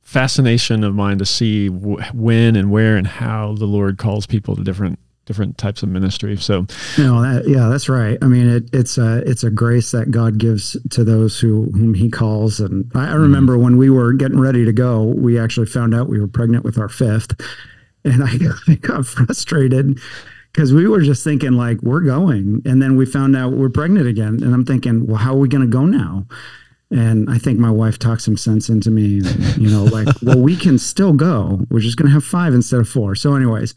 fascination 0.01 0.83
of 0.83 0.93
mine 0.93 1.17
to 1.17 1.25
see 1.25 1.67
when 1.67 2.55
and 2.55 2.71
where 2.71 2.95
and 2.95 3.07
how 3.07 3.53
the 3.53 3.65
lord 3.65 3.97
calls 3.97 4.25
people 4.27 4.55
to 4.55 4.63
different 4.63 4.99
different 5.25 5.57
types 5.57 5.83
of 5.83 5.89
ministry. 5.89 6.37
So, 6.37 6.67
no, 6.97 7.21
that, 7.21 7.45
yeah, 7.47 7.67
that's 7.67 7.89
right. 7.89 8.17
I 8.21 8.27
mean, 8.27 8.47
it, 8.47 8.69
it's 8.73 8.97
a 8.97 9.17
it's 9.29 9.43
a 9.43 9.49
grace 9.49 9.91
that 9.91 10.11
God 10.11 10.37
gives 10.37 10.77
to 10.91 11.03
those 11.03 11.39
who 11.39 11.65
whom 11.71 11.93
He 11.93 12.09
calls. 12.09 12.59
And 12.59 12.91
I, 12.95 13.09
I 13.09 13.13
remember 13.13 13.57
mm. 13.57 13.63
when 13.63 13.77
we 13.77 13.89
were 13.89 14.13
getting 14.13 14.39
ready 14.39 14.65
to 14.65 14.73
go, 14.73 15.03
we 15.03 15.39
actually 15.39 15.67
found 15.67 15.93
out 15.93 16.09
we 16.09 16.19
were 16.19 16.27
pregnant 16.27 16.63
with 16.63 16.77
our 16.77 16.89
fifth, 16.89 17.39
and 18.03 18.23
I, 18.23 18.37
I 18.71 18.75
got 18.75 19.05
frustrated 19.05 19.99
because 20.53 20.73
we 20.73 20.87
were 20.87 21.01
just 21.01 21.23
thinking 21.23 21.53
like 21.53 21.81
we're 21.81 22.01
going, 22.01 22.61
and 22.65 22.81
then 22.81 22.95
we 22.95 23.05
found 23.05 23.35
out 23.35 23.53
we're 23.53 23.69
pregnant 23.69 24.07
again, 24.07 24.41
and 24.41 24.53
I'm 24.53 24.65
thinking, 24.65 25.05
well, 25.05 25.17
how 25.17 25.33
are 25.33 25.39
we 25.39 25.49
going 25.49 25.63
to 25.63 25.67
go 25.67 25.85
now? 25.85 26.25
And 26.91 27.29
I 27.29 27.39
think 27.39 27.59
my 27.59 27.71
wife 27.71 27.97
talked 27.97 28.21
some 28.21 28.37
sense 28.37 28.69
into 28.69 28.91
me, 28.91 29.21
you 29.57 29.69
know, 29.69 29.85
like, 29.85 30.07
well, 30.21 30.39
we 30.39 30.55
can 30.55 30.77
still 30.77 31.13
go. 31.13 31.65
We're 31.69 31.79
just 31.79 31.97
going 31.97 32.07
to 32.07 32.13
have 32.13 32.23
five 32.23 32.53
instead 32.53 32.79
of 32.79 32.87
four. 32.87 33.15
So, 33.15 33.35
anyways, 33.35 33.73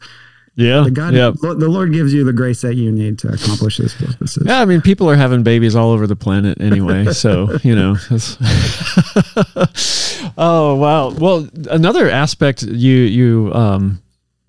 yeah. 0.59 0.81
The 0.81 0.91
God, 0.91 1.13
yeah. 1.13 1.31
the 1.31 1.69
Lord 1.69 1.93
gives 1.93 2.13
you 2.13 2.23
the 2.23 2.33
grace 2.33 2.61
that 2.61 2.75
you 2.75 2.91
need 2.91 3.17
to 3.19 3.29
accomplish 3.29 3.77
His 3.77 3.93
purposes. 3.93 4.43
Yeah. 4.45 4.59
I 4.59 4.65
mean, 4.65 4.81
people 4.81 5.09
are 5.09 5.15
having 5.15 5.41
babies 5.41 5.75
all 5.75 5.91
over 5.91 6.05
the 6.05 6.15
planet 6.15 6.59
anyway. 6.59 7.05
so, 7.13 7.57
you 7.63 7.75
know. 7.75 7.95
oh, 10.37 10.75
wow. 10.75 11.11
Well, 11.11 11.47
another 11.69 12.09
aspect 12.09 12.63
you, 12.63 12.95
you, 12.95 13.53
um, 13.53 14.01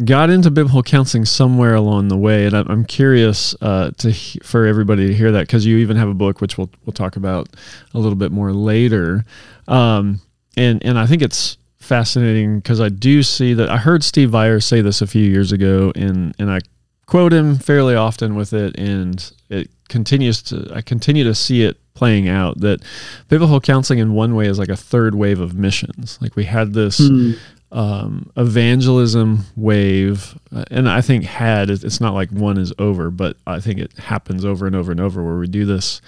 got 0.05 0.31
into 0.31 0.51
biblical 0.51 0.83
counseling 0.83 1.25
somewhere 1.25 1.75
along 1.75 2.09
the 2.09 2.17
way, 2.17 2.47
and 2.47 2.55
I'm 2.55 2.85
curious 2.85 3.55
uh, 3.61 3.91
to 3.99 4.13
for 4.43 4.67
everybody 4.67 5.07
to 5.07 5.15
hear 5.15 5.33
that 5.33 5.43
because 5.43 5.67
you 5.67 5.79
even 5.79 5.97
have 5.97 6.09
a 6.09 6.15
book 6.15 6.41
which 6.41 6.57
we'll 6.57 6.71
we'll 6.87 6.95
talk 6.95 7.17
about 7.17 7.49
a 7.95 7.99
little 7.99 8.17
bit 8.17 8.33
more 8.33 8.53
later, 8.53 9.25
um, 9.69 10.21
and 10.57 10.85
and 10.85 10.99
I 10.99 11.07
think 11.07 11.23
it's 11.23 11.59
fascinating 11.81 12.61
because 12.61 12.81
I 12.81 12.89
do 12.89 13.23
see 13.23 13.55
that 13.55 13.69
I 13.69 13.79
heard 13.79 14.05
Steve 14.05 14.31
Viars 14.31 14.65
say 14.65 14.81
this 14.81 15.03
a 15.03 15.07
few 15.07 15.25
years 15.25 15.51
ago, 15.51 15.93
and 15.97 16.35
and 16.39 16.51
I 16.51 16.61
quote 17.07 17.33
him 17.33 17.57
fairly 17.59 17.95
often 17.95 18.37
with 18.37 18.53
it, 18.53 18.79
and 18.79 19.33
it 19.49 19.71
continues 19.89 20.43
to 20.43 20.71
I 20.73 20.83
continue 20.83 21.25
to 21.25 21.35
see 21.35 21.63
it 21.63 21.77
playing 21.95 22.29
out 22.29 22.61
that 22.61 22.83
biblical 23.29 23.61
counseling 23.61 23.99
in 23.99 24.15
one 24.15 24.35
way 24.35 24.47
is 24.47 24.59
like 24.59 24.69
a 24.69 24.77
third 24.77 25.15
wave 25.15 25.41
of 25.41 25.55
missions. 25.55 26.19
Like 26.21 26.37
we 26.37 26.45
had 26.45 26.73
this. 26.73 27.01
Mm. 27.01 27.39
Um, 27.73 28.33
evangelism 28.37 29.45
wave, 29.55 30.37
uh, 30.53 30.65
and 30.73 30.89
I 30.89 31.01
think 31.01 31.23
had 31.23 31.71
it's 31.71 32.01
not 32.01 32.15
like 32.15 32.29
one 32.31 32.59
is 32.59 32.73
over, 32.81 33.13
but 33.13 33.37
I 33.47 33.61
think 33.61 33.79
it 33.79 33.97
happens 33.97 34.45
over 34.45 34.67
and 34.67 34.75
over 34.75 34.91
and 34.91 34.99
over 34.99 35.23
where 35.23 35.37
we 35.37 35.47
do 35.47 35.65
this 35.65 36.01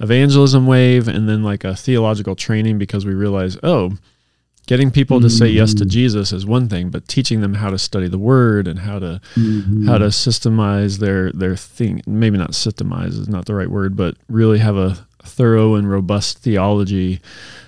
evangelism 0.00 0.66
wave 0.66 1.06
and 1.06 1.28
then 1.28 1.44
like 1.44 1.62
a 1.62 1.76
theological 1.76 2.34
training 2.34 2.78
because 2.78 3.06
we 3.06 3.14
realize, 3.14 3.56
oh, 3.62 3.92
getting 4.66 4.90
people 4.90 5.20
to 5.20 5.30
say 5.30 5.46
yes 5.46 5.74
to 5.74 5.84
mm-hmm. 5.84 5.90
Jesus 5.90 6.32
is 6.32 6.46
one 6.46 6.68
thing, 6.68 6.90
but 6.90 7.06
teaching 7.08 7.40
them 7.40 7.54
how 7.54 7.70
to 7.70 7.78
study 7.78 8.08
the 8.08 8.18
Word 8.18 8.66
and 8.66 8.80
how 8.80 8.98
to 8.98 9.20
mm-hmm. 9.34 9.86
how 9.86 9.98
to 9.98 10.06
systemize 10.06 10.98
their 10.98 11.30
their 11.32 11.56
thing. 11.56 12.02
Maybe 12.06 12.38
not 12.38 12.50
systemize 12.50 13.18
is 13.18 13.28
not 13.28 13.46
the 13.46 13.54
right 13.54 13.70
word, 13.70 13.96
but 13.96 14.16
really 14.28 14.58
have 14.58 14.76
a 14.76 15.06
thorough 15.22 15.74
and 15.74 15.90
robust 15.90 16.38
theology 16.38 17.20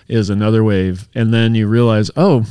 is 0.08 0.30
another 0.30 0.62
wave. 0.62 1.08
And 1.14 1.32
then 1.32 1.54
you 1.54 1.66
realize, 1.66 2.10
oh, 2.16 2.44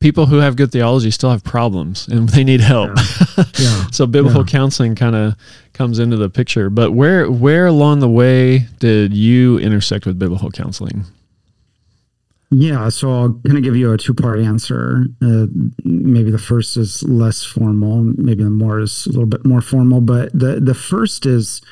people 0.00 0.26
who 0.26 0.38
have 0.38 0.56
good 0.56 0.72
theology 0.72 1.10
still 1.10 1.30
have 1.30 1.44
problems 1.44 2.08
and 2.08 2.28
they 2.28 2.44
need 2.44 2.60
help. 2.60 2.96
Yeah. 2.96 3.04
Yeah. 3.58 3.86
so 3.90 4.06
biblical 4.06 4.42
yeah. 4.42 4.50
counseling 4.50 4.94
kind 4.94 5.16
of 5.16 5.34
comes 5.72 5.98
into 5.98 6.16
the 6.16 6.28
picture. 6.28 6.68
But 6.68 6.92
where 6.92 7.30
where 7.30 7.66
along 7.66 8.00
the 8.00 8.08
way 8.08 8.66
did 8.80 9.14
you 9.14 9.58
intersect 9.58 10.04
with 10.04 10.18
biblical 10.18 10.50
counseling? 10.50 11.04
Yeah, 12.52 12.88
so 12.88 13.12
I'll 13.12 13.40
kind 13.46 13.58
of 13.58 13.62
give 13.62 13.76
you 13.76 13.92
a 13.92 13.98
two 13.98 14.12
part 14.12 14.40
answer. 14.40 15.04
Uh, 15.22 15.46
maybe 15.84 16.32
the 16.32 16.38
first 16.38 16.76
is 16.76 17.02
less 17.04 17.44
formal, 17.44 18.02
maybe 18.16 18.42
the 18.42 18.50
more 18.50 18.80
is 18.80 19.06
a 19.06 19.10
little 19.10 19.26
bit 19.26 19.46
more 19.46 19.60
formal. 19.60 20.00
But 20.00 20.32
the 20.32 20.58
the 20.60 20.74
first 20.74 21.26
is, 21.26 21.62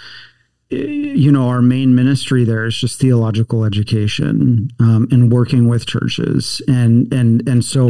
you 0.71 1.33
know, 1.33 1.49
our 1.49 1.63
main 1.63 1.97
ministry 1.97 2.45
there 2.45 2.65
is 2.65 2.79
just 2.79 3.01
theological 3.01 3.65
education 3.65 4.71
um, 4.79 5.09
and 5.11 5.33
working 5.33 5.67
with 5.67 5.85
churches, 5.85 6.63
and 6.69 7.13
and 7.13 7.47
and 7.49 7.65
so 7.65 7.89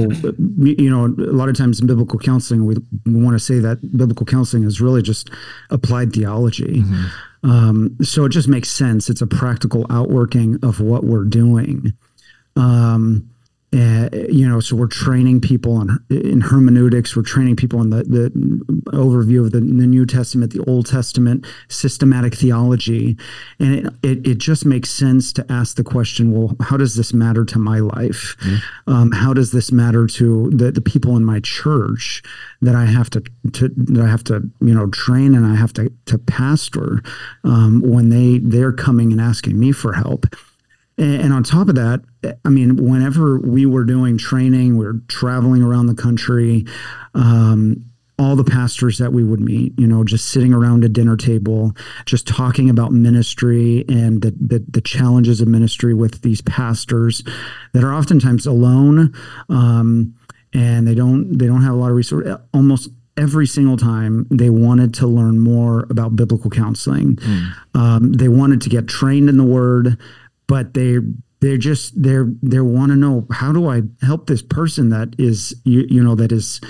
you 0.57 0.89
know, 0.89 1.05
a 1.05 1.37
lot 1.37 1.51
of 1.51 1.57
times 1.59 1.81
in 1.81 1.87
biblical 1.87 2.19
counseling, 2.19 2.65
we, 2.65 2.77
we 3.05 3.23
want 3.23 3.35
to 3.35 3.39
say 3.39 3.59
that 3.59 3.83
biblical 3.99 4.25
counseling 4.25 4.65
is 4.65 4.81
really 4.81 5.03
just 5.03 5.29
applied 5.69 6.15
theology. 6.15 6.81
Mm-hmm. 6.81 7.51
Um, 7.51 7.97
so 8.03 8.25
it 8.25 8.31
just 8.31 8.49
makes 8.49 8.71
sense. 8.71 9.11
It's 9.11 9.21
a 9.21 9.27
practical 9.27 9.85
outworking 9.91 10.59
of 10.63 10.81
what 10.81 11.05
we're 11.05 11.25
doing. 11.25 11.93
Um, 12.59 13.31
uh, 13.71 14.09
you 14.31 14.49
know, 14.49 14.61
so 14.61 14.75
we're 14.75 14.87
training 14.87 15.43
people 15.43 15.77
on 15.77 16.03
in 16.09 16.41
hermeneutics. 16.41 17.15
We're 17.15 17.23
training 17.23 17.57
people 17.57 17.81
on 17.81 17.91
the, 17.91 18.03
the 18.03 18.31
overview 18.93 19.45
of 19.45 19.53
the, 19.53 19.61
the 19.61 19.87
New 19.87 20.07
Testament, 20.07 20.55
the 20.55 20.65
Old 20.65 20.87
Testament, 20.87 21.47
systematic 21.69 22.35
theology, 22.35 23.19
and 23.59 23.75
it, 23.75 23.93
it, 24.03 24.27
it 24.27 24.39
just 24.39 24.65
makes 24.65 24.91
sense 24.91 25.35
to 25.35 25.45
ask 25.51 25.77
the 25.77 25.85
question: 25.85 26.33
Well, 26.33 26.57
how 26.61 26.79
does 26.79 26.97
this 26.97 27.13
matter 27.13 27.45
to 27.45 27.59
my 27.59 27.81
life? 27.81 28.37
Mm-hmm. 28.41 28.91
Um, 28.91 29.13
how 29.13 29.35
does 29.35 29.53
this 29.53 29.71
matter 29.71 30.07
to 30.07 30.49
the, 30.49 30.73
the 30.73 30.81
people 30.81 31.15
in 31.19 31.25
my 31.27 31.41
church 31.41 32.23
that 32.63 32.75
I 32.75 32.87
have 32.87 33.11
to, 33.11 33.23
to 33.53 33.69
that 33.69 34.03
I 34.03 34.09
have 34.09 34.25
to 34.25 34.51
you 34.63 34.73
know 34.73 34.89
train 34.89 35.35
and 35.35 35.45
I 35.45 35.57
have 35.57 35.75
to 35.75 35.93
to 36.07 36.17
pastor 36.17 37.03
um, 37.45 37.83
when 37.83 38.09
they 38.09 38.39
they're 38.39 38.73
coming 38.73 39.13
and 39.13 39.21
asking 39.21 39.61
me 39.61 39.73
for 39.73 39.93
help? 39.93 40.25
And 40.97 41.33
on 41.33 41.45
top 41.45 41.69
of 41.69 41.77
that, 41.77 42.01
I 42.45 42.49
mean, 42.49 42.77
whenever 42.77 43.39
we 43.39 43.67
were 43.67 43.85
doing 43.85 44.19
training, 44.19 44.77
we 44.77 44.87
are 44.87 45.01
traveling 45.09 45.63
around 45.63 45.87
the 45.87 45.95
country. 45.95 46.67
Um, 47.15 47.85
all 48.19 48.35
the 48.35 48.43
pastors 48.43 48.99
that 48.99 49.13
we 49.13 49.23
would 49.23 49.39
meet, 49.39 49.79
you 49.79 49.87
know, 49.87 50.03
just 50.03 50.31
sitting 50.31 50.53
around 50.53 50.83
a 50.83 50.89
dinner 50.89 51.17
table, 51.17 51.77
just 52.05 52.27
talking 52.27 52.69
about 52.69 52.91
ministry 52.91 53.85
and 53.89 54.23
the, 54.23 54.33
the, 54.33 54.65
the 54.69 54.81
challenges 54.81 55.41
of 55.41 55.47
ministry 55.47 55.95
with 55.95 56.23
these 56.23 56.41
pastors 56.41 57.23
that 57.75 57.85
are 57.85 57.95
oftentimes 57.95 58.45
alone, 58.45 59.15
um, 59.49 60.17
and 60.53 60.89
they 60.89 60.97
don't 60.97 61.39
they 61.39 61.47
don't 61.47 61.63
have 61.63 61.75
a 61.75 61.77
lot 61.77 61.91
of 61.91 61.97
resources. 61.97 62.35
Almost 62.53 62.91
every 63.17 63.47
single 63.47 63.77
time 63.77 64.27
they 64.31 64.51
wanted 64.51 64.95
to 64.95 65.07
learn 65.07 65.39
more 65.39 65.87
about 65.89 66.17
biblical 66.17 66.51
counseling. 66.51 67.17
Mm. 67.17 67.53
Um, 67.75 68.13
they 68.15 68.29
wanted 68.29 68.63
to 68.63 68.69
get 68.69 68.89
trained 68.89 69.29
in 69.29 69.37
the 69.37 69.45
Word 69.45 69.97
but 70.49 70.75
they 70.75 70.99
they're 71.41 71.59
just 71.59 72.01
they're 72.01 72.33
they 72.43 72.61
want 72.61 72.91
to 72.91 72.97
know 72.97 73.27
how 73.31 73.53
do 73.53 73.69
I 73.69 73.83
help 74.03 74.27
this 74.27 74.43
person 74.43 74.91
that 74.91 75.15
is 75.19 75.55
you, 75.65 75.87
you 75.89 76.03
know 76.03 76.15
that 76.15 76.33
is 76.33 76.61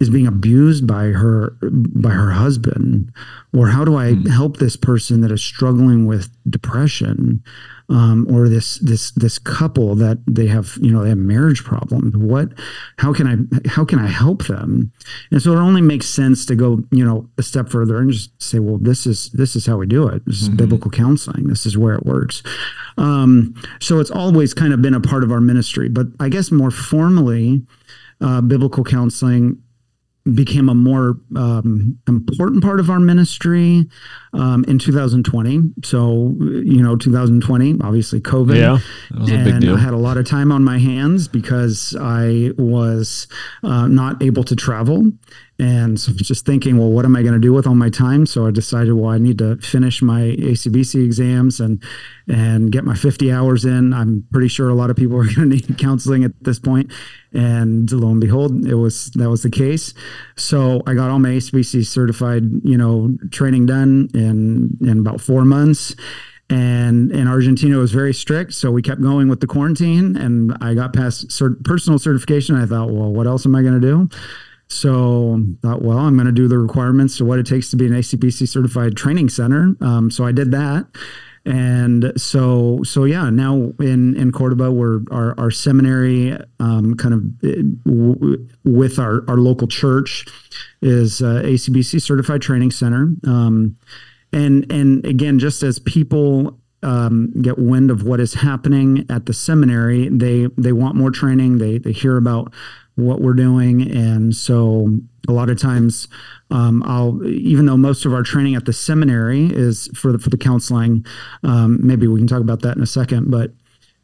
is 0.00 0.10
being 0.10 0.26
abused 0.26 0.86
by 0.86 1.06
her 1.06 1.56
by 1.62 2.10
her 2.10 2.30
husband 2.32 3.12
or 3.52 3.68
how 3.68 3.84
do 3.84 3.96
I 3.96 4.12
mm. 4.12 4.28
help 4.28 4.58
this 4.58 4.76
person 4.76 5.20
that 5.20 5.30
is 5.30 5.42
struggling 5.42 6.06
with 6.06 6.30
depression 6.48 7.42
um, 7.88 8.26
or 8.34 8.48
this 8.48 8.78
this 8.78 9.10
this 9.12 9.38
couple 9.38 9.94
that 9.96 10.18
they 10.26 10.46
have 10.46 10.78
you 10.80 10.90
know 10.90 11.02
they 11.02 11.10
have 11.10 11.18
marriage 11.18 11.64
problems. 11.64 12.16
What 12.16 12.50
how 12.98 13.12
can 13.12 13.26
i 13.26 13.68
how 13.68 13.84
can 13.84 13.98
i 13.98 14.06
help 14.06 14.46
them? 14.46 14.92
And 15.30 15.42
so 15.42 15.52
it 15.52 15.58
only 15.58 15.82
makes 15.82 16.06
sense 16.06 16.46
to 16.46 16.56
go 16.56 16.82
you 16.90 17.04
know 17.04 17.28
a 17.38 17.42
step 17.42 17.68
further 17.68 17.98
and 17.98 18.10
just 18.10 18.30
say 18.42 18.58
well 18.58 18.78
this 18.78 19.06
is 19.06 19.30
this 19.30 19.56
is 19.56 19.66
how 19.66 19.76
we 19.76 19.86
do 19.86 20.08
it. 20.08 20.24
This 20.26 20.42
is 20.42 20.48
mm-hmm. 20.48 20.56
biblical 20.56 20.90
counseling. 20.90 21.48
This 21.48 21.66
is 21.66 21.76
where 21.76 21.94
it 21.94 22.04
works. 22.04 22.42
Um, 22.96 23.54
so 23.80 23.98
it's 23.98 24.10
always 24.10 24.54
kind 24.54 24.72
of 24.72 24.80
been 24.80 24.94
a 24.94 25.00
part 25.00 25.24
of 25.24 25.32
our 25.32 25.40
ministry 25.40 25.88
but 25.88 26.06
i 26.20 26.28
guess 26.28 26.50
more 26.50 26.70
formally 26.70 27.62
uh, 28.20 28.40
biblical 28.40 28.84
counseling 28.84 29.60
became 30.32 30.68
a 30.70 30.74
more 30.74 31.16
um, 31.36 31.98
important 32.08 32.62
part 32.62 32.80
of 32.80 32.88
our 32.88 32.98
ministry 32.98 33.86
um, 34.32 34.64
in 34.66 34.78
2020. 34.78 35.60
So, 35.84 36.34
you 36.40 36.82
know, 36.82 36.96
2020, 36.96 37.76
obviously 37.82 38.20
COVID. 38.20 38.56
Yeah, 38.56 38.78
and. 39.10 39.64
I 39.74 39.78
had 39.78 39.92
a 39.92 39.98
lot 39.98 40.16
of 40.16 40.26
time 40.26 40.50
on 40.50 40.64
my 40.64 40.78
hands 40.78 41.28
because 41.28 41.94
I 42.00 42.52
was 42.56 43.26
uh, 43.62 43.86
not 43.86 44.22
able 44.22 44.44
to 44.44 44.56
travel. 44.56 45.12
And 45.58 46.00
so 46.00 46.12
just 46.12 46.44
thinking, 46.44 46.78
well, 46.78 46.90
what 46.90 47.04
am 47.04 47.14
I 47.14 47.22
going 47.22 47.34
to 47.34 47.40
do 47.40 47.52
with 47.52 47.66
all 47.66 47.76
my 47.76 47.88
time? 47.88 48.26
So 48.26 48.46
I 48.46 48.50
decided, 48.50 48.92
well, 48.94 49.10
I 49.10 49.18
need 49.18 49.38
to 49.38 49.56
finish 49.58 50.02
my 50.02 50.20
ACBC 50.20 51.04
exams 51.04 51.60
and 51.60 51.82
and 52.26 52.72
get 52.72 52.84
my 52.84 52.94
50 52.94 53.30
hours 53.30 53.64
in. 53.64 53.92
I'm 53.92 54.26
pretty 54.32 54.48
sure 54.48 54.68
a 54.68 54.74
lot 54.74 54.90
of 54.90 54.96
people 54.96 55.16
are 55.20 55.24
going 55.24 55.50
to 55.50 55.56
need 55.56 55.78
counseling 55.78 56.24
at 56.24 56.32
this 56.40 56.58
point. 56.58 56.92
And 57.32 57.90
lo 57.92 58.10
and 58.10 58.20
behold, 58.20 58.66
it 58.66 58.74
was 58.74 59.10
that 59.14 59.30
was 59.30 59.42
the 59.42 59.50
case. 59.50 59.94
So 60.36 60.82
I 60.86 60.94
got 60.94 61.10
all 61.10 61.20
my 61.20 61.30
ACBC 61.30 61.86
certified, 61.86 62.44
you 62.64 62.76
know, 62.76 63.16
training 63.30 63.66
done 63.66 64.08
in 64.12 64.76
in 64.80 64.98
about 64.98 65.20
four 65.20 65.44
months 65.44 65.94
and 66.50 67.10
in 67.10 67.26
Argentina 67.26 67.78
was 67.78 67.92
very 67.92 68.12
strict, 68.12 68.52
so 68.52 68.70
we 68.70 68.82
kept 68.82 69.00
going 69.00 69.28
with 69.28 69.40
the 69.40 69.46
quarantine. 69.46 70.14
And 70.16 70.54
I 70.60 70.74
got 70.74 70.92
past 70.92 71.28
cert- 71.28 71.64
personal 71.64 71.98
certification. 71.98 72.54
I 72.54 72.66
thought, 72.66 72.90
well, 72.90 73.12
what 73.12 73.26
else 73.26 73.46
am 73.46 73.54
I 73.54 73.62
going 73.62 73.80
to 73.80 73.86
do? 73.86 74.08
So 74.68 75.42
thought, 75.62 75.82
well, 75.82 75.98
I'm 75.98 76.14
going 76.14 76.26
to 76.26 76.32
do 76.32 76.48
the 76.48 76.58
requirements 76.58 77.18
to 77.18 77.24
what 77.24 77.38
it 77.38 77.46
takes 77.46 77.70
to 77.70 77.76
be 77.76 77.86
an 77.86 77.92
ACBC 77.92 78.48
certified 78.48 78.96
training 78.96 79.28
center. 79.28 79.76
Um, 79.80 80.10
so 80.10 80.24
I 80.24 80.32
did 80.32 80.50
that. 80.52 80.86
And 81.46 82.12
so, 82.16 82.82
so 82.84 83.04
yeah, 83.04 83.28
now 83.28 83.72
in, 83.78 84.16
in 84.16 84.32
Cordoba, 84.32 84.72
we're 84.72 85.00
our, 85.10 85.38
our 85.38 85.50
seminary, 85.50 86.36
um, 86.58 86.94
kind 86.94 87.12
of 87.12 87.40
w- 87.84 88.48
with 88.64 88.98
our, 88.98 89.28
our 89.28 89.36
local 89.36 89.68
church 89.68 90.26
is 90.80 91.20
uh, 91.20 91.42
ACBC 91.44 92.00
certified 92.00 92.40
training 92.40 92.70
center. 92.70 93.10
Um, 93.26 93.76
and, 94.32 94.70
and 94.72 95.04
again, 95.04 95.38
just 95.38 95.62
as 95.62 95.78
people 95.78 96.58
um, 96.84 97.32
get 97.40 97.58
wind 97.58 97.90
of 97.90 98.04
what 98.04 98.20
is 98.20 98.34
happening 98.34 99.06
at 99.08 99.26
the 99.26 99.32
seminary, 99.32 100.08
they 100.10 100.48
they 100.58 100.72
want 100.72 100.96
more 100.96 101.10
training. 101.10 101.58
They 101.58 101.78
they 101.78 101.92
hear 101.92 102.16
about 102.16 102.52
what 102.96 103.20
we're 103.20 103.34
doing. 103.34 103.90
And 103.90 104.34
so 104.34 104.88
a 105.28 105.32
lot 105.32 105.50
of 105.50 105.60
times, 105.60 106.08
um, 106.50 106.82
I'll 106.86 107.24
even 107.26 107.66
though 107.66 107.76
most 107.76 108.04
of 108.04 108.12
our 108.12 108.22
training 108.22 108.54
at 108.54 108.66
the 108.66 108.72
seminary 108.72 109.46
is 109.46 109.88
for 109.94 110.12
the 110.12 110.18
for 110.18 110.30
the 110.30 110.38
counseling, 110.38 111.04
um, 111.42 111.84
maybe 111.84 112.06
we 112.06 112.20
can 112.20 112.26
talk 112.26 112.40
about 112.40 112.62
that 112.62 112.76
in 112.76 112.82
a 112.82 112.86
second. 112.86 113.30
But 113.30 113.52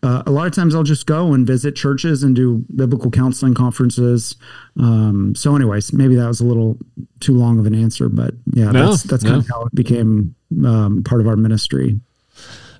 uh, 0.02 0.22
a 0.26 0.30
lot 0.30 0.46
of 0.46 0.54
times 0.54 0.74
I'll 0.74 0.82
just 0.82 1.06
go 1.06 1.34
and 1.34 1.46
visit 1.46 1.76
churches 1.76 2.22
and 2.22 2.34
do 2.34 2.64
biblical 2.74 3.10
counseling 3.10 3.54
conferences. 3.54 4.34
Um, 4.78 5.34
so, 5.34 5.54
anyways, 5.54 5.92
maybe 5.92 6.16
that 6.16 6.26
was 6.26 6.40
a 6.40 6.46
little 6.46 6.78
too 7.20 7.36
long 7.36 7.58
of 7.58 7.66
an 7.66 7.74
answer, 7.74 8.08
but 8.08 8.32
yeah, 8.52 8.70
no, 8.70 8.90
that's 8.90 9.02
that's 9.02 9.24
no. 9.24 9.30
kind 9.30 9.42
of 9.42 9.48
how 9.48 9.66
it 9.66 9.74
became 9.74 10.34
um, 10.64 11.02
part 11.04 11.20
of 11.20 11.26
our 11.26 11.36
ministry. 11.36 12.00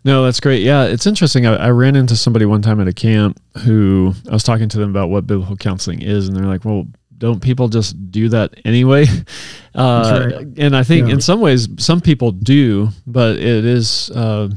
No, 0.04 0.24
that's 0.24 0.40
great. 0.40 0.62
Yeah, 0.62 0.84
it's 0.84 1.06
interesting. 1.06 1.46
I, 1.46 1.56
I, 1.56 1.70
ran 1.70 1.94
into 1.94 2.16
somebody 2.16 2.46
one 2.46 2.62
time 2.62 2.80
at 2.80 2.88
a 2.88 2.92
camp 2.92 3.38
who 3.58 4.14
I 4.28 4.32
was 4.32 4.42
talking 4.42 4.68
to 4.70 4.78
them 4.78 4.90
about 4.90 5.10
what 5.10 5.26
biblical 5.26 5.56
counseling 5.56 6.00
is, 6.00 6.26
and 6.26 6.36
they're 6.36 6.44
like, 6.44 6.64
"Well, 6.64 6.86
don't 7.18 7.40
people 7.40 7.68
just 7.68 8.10
do 8.10 8.28
that 8.30 8.54
anyway?" 8.64 9.06
Uh, 9.72 10.30
right. 10.34 10.46
And 10.58 10.74
I 10.74 10.82
think 10.82 11.06
yeah. 11.06 11.14
in 11.14 11.20
some 11.20 11.40
ways, 11.40 11.68
some 11.78 12.00
people 12.00 12.32
do, 12.32 12.88
but 13.06 13.36
it 13.36 13.64
is 13.64 14.10
uh, 14.10 14.48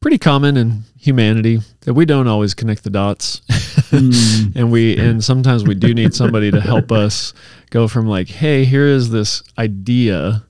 pretty 0.00 0.18
common 0.18 0.56
in 0.56 0.82
humanity 0.98 1.60
that 1.82 1.94
we 1.94 2.04
don't 2.04 2.26
always 2.26 2.54
connect 2.54 2.82
the 2.82 2.90
dots, 2.90 3.40
mm. 3.92 4.56
and 4.56 4.72
we 4.72 4.98
and 4.98 5.22
sometimes 5.22 5.62
we 5.62 5.76
do 5.76 5.94
need 5.94 6.12
somebody 6.12 6.50
to 6.50 6.60
help 6.60 6.90
us 6.90 7.34
go 7.70 7.88
from 7.88 8.06
like, 8.06 8.28
hey, 8.28 8.64
here 8.64 8.86
is 8.86 9.10
this 9.10 9.42
idea, 9.58 10.44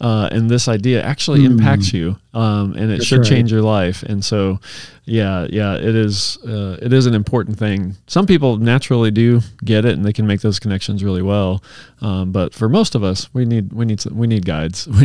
uh, 0.00 0.28
and 0.32 0.50
this 0.50 0.68
idea 0.68 1.02
actually 1.02 1.40
mm. 1.40 1.46
impacts 1.46 1.92
you, 1.92 2.16
um, 2.34 2.72
and 2.74 2.90
it 2.90 2.98
That's 2.98 3.06
should 3.06 3.20
right. 3.20 3.28
change 3.28 3.52
your 3.52 3.62
life. 3.62 4.02
And 4.02 4.24
so, 4.24 4.58
yeah, 5.04 5.46
yeah, 5.50 5.74
it 5.74 5.94
is. 5.94 6.38
Uh, 6.38 6.78
it 6.80 6.92
is 6.92 7.06
an 7.06 7.14
important 7.14 7.58
thing. 7.58 7.96
Some 8.06 8.26
people 8.26 8.56
naturally 8.56 9.10
do 9.10 9.40
get 9.64 9.84
it, 9.84 9.94
and 9.94 10.04
they 10.04 10.12
can 10.12 10.26
make 10.26 10.40
those 10.40 10.58
connections 10.58 11.04
really 11.04 11.22
well. 11.22 11.62
Um, 12.00 12.32
but 12.32 12.54
for 12.54 12.68
most 12.68 12.94
of 12.94 13.02
us, 13.02 13.32
we 13.34 13.44
need 13.44 13.72
we 13.72 13.84
need 13.84 14.04
we 14.06 14.26
need 14.26 14.44
guides. 14.46 14.88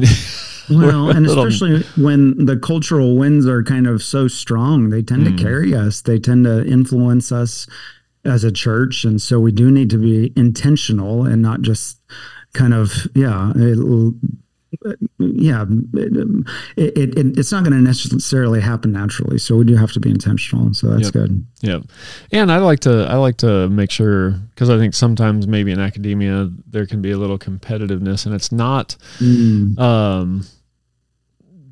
We 0.67 0.81
need, 0.81 0.85
well, 0.85 1.09
and 1.15 1.25
especially 1.25 1.83
when 1.95 2.45
the 2.45 2.57
cultural 2.57 3.15
winds 3.15 3.47
are 3.47 3.63
kind 3.63 3.87
of 3.87 4.03
so 4.03 4.27
strong, 4.27 4.89
they 4.89 5.01
tend 5.01 5.25
mm. 5.25 5.37
to 5.37 5.43
carry 5.43 5.73
us. 5.73 6.01
They 6.01 6.19
tend 6.19 6.43
to 6.43 6.65
influence 6.67 7.31
us 7.31 7.67
as 8.27 8.43
a 8.43 8.51
church. 8.51 9.03
And 9.03 9.21
so 9.21 9.39
we 9.39 9.51
do 9.51 9.71
need 9.71 9.89
to 9.91 9.97
be 9.97 10.33
intentional 10.35 11.25
and 11.25 11.41
not 11.41 11.61
just 11.61 11.99
kind 12.53 12.73
of, 12.73 13.07
yeah, 13.15 13.53
it, 13.55 14.13
yeah, 15.17 15.65
it, 15.93 16.45
it, 16.75 17.17
it, 17.17 17.37
it's 17.37 17.51
not 17.51 17.63
going 17.63 17.73
to 17.73 17.81
necessarily 17.81 18.59
happen 18.59 18.91
naturally. 18.91 19.37
So 19.37 19.55
we 19.55 19.63
do 19.63 19.75
have 19.75 19.91
to 19.93 19.99
be 19.99 20.09
intentional. 20.09 20.73
So 20.73 20.89
that's 20.89 21.05
yep. 21.05 21.13
good. 21.13 21.45
Yeah. 21.61 21.79
And 22.31 22.51
I 22.51 22.57
like 22.57 22.81
to, 22.81 23.07
I 23.09 23.15
like 23.15 23.37
to 23.37 23.69
make 23.69 23.91
sure, 23.91 24.35
cause 24.55 24.69
I 24.69 24.77
think 24.77 24.93
sometimes 24.93 25.47
maybe 25.47 25.71
in 25.71 25.79
academia, 25.79 26.49
there 26.67 26.85
can 26.85 27.01
be 27.01 27.11
a 27.11 27.17
little 27.17 27.39
competitiveness 27.39 28.25
and 28.25 28.35
it's 28.35 28.51
not, 28.51 28.97
mm. 29.19 29.79
um, 29.79 30.45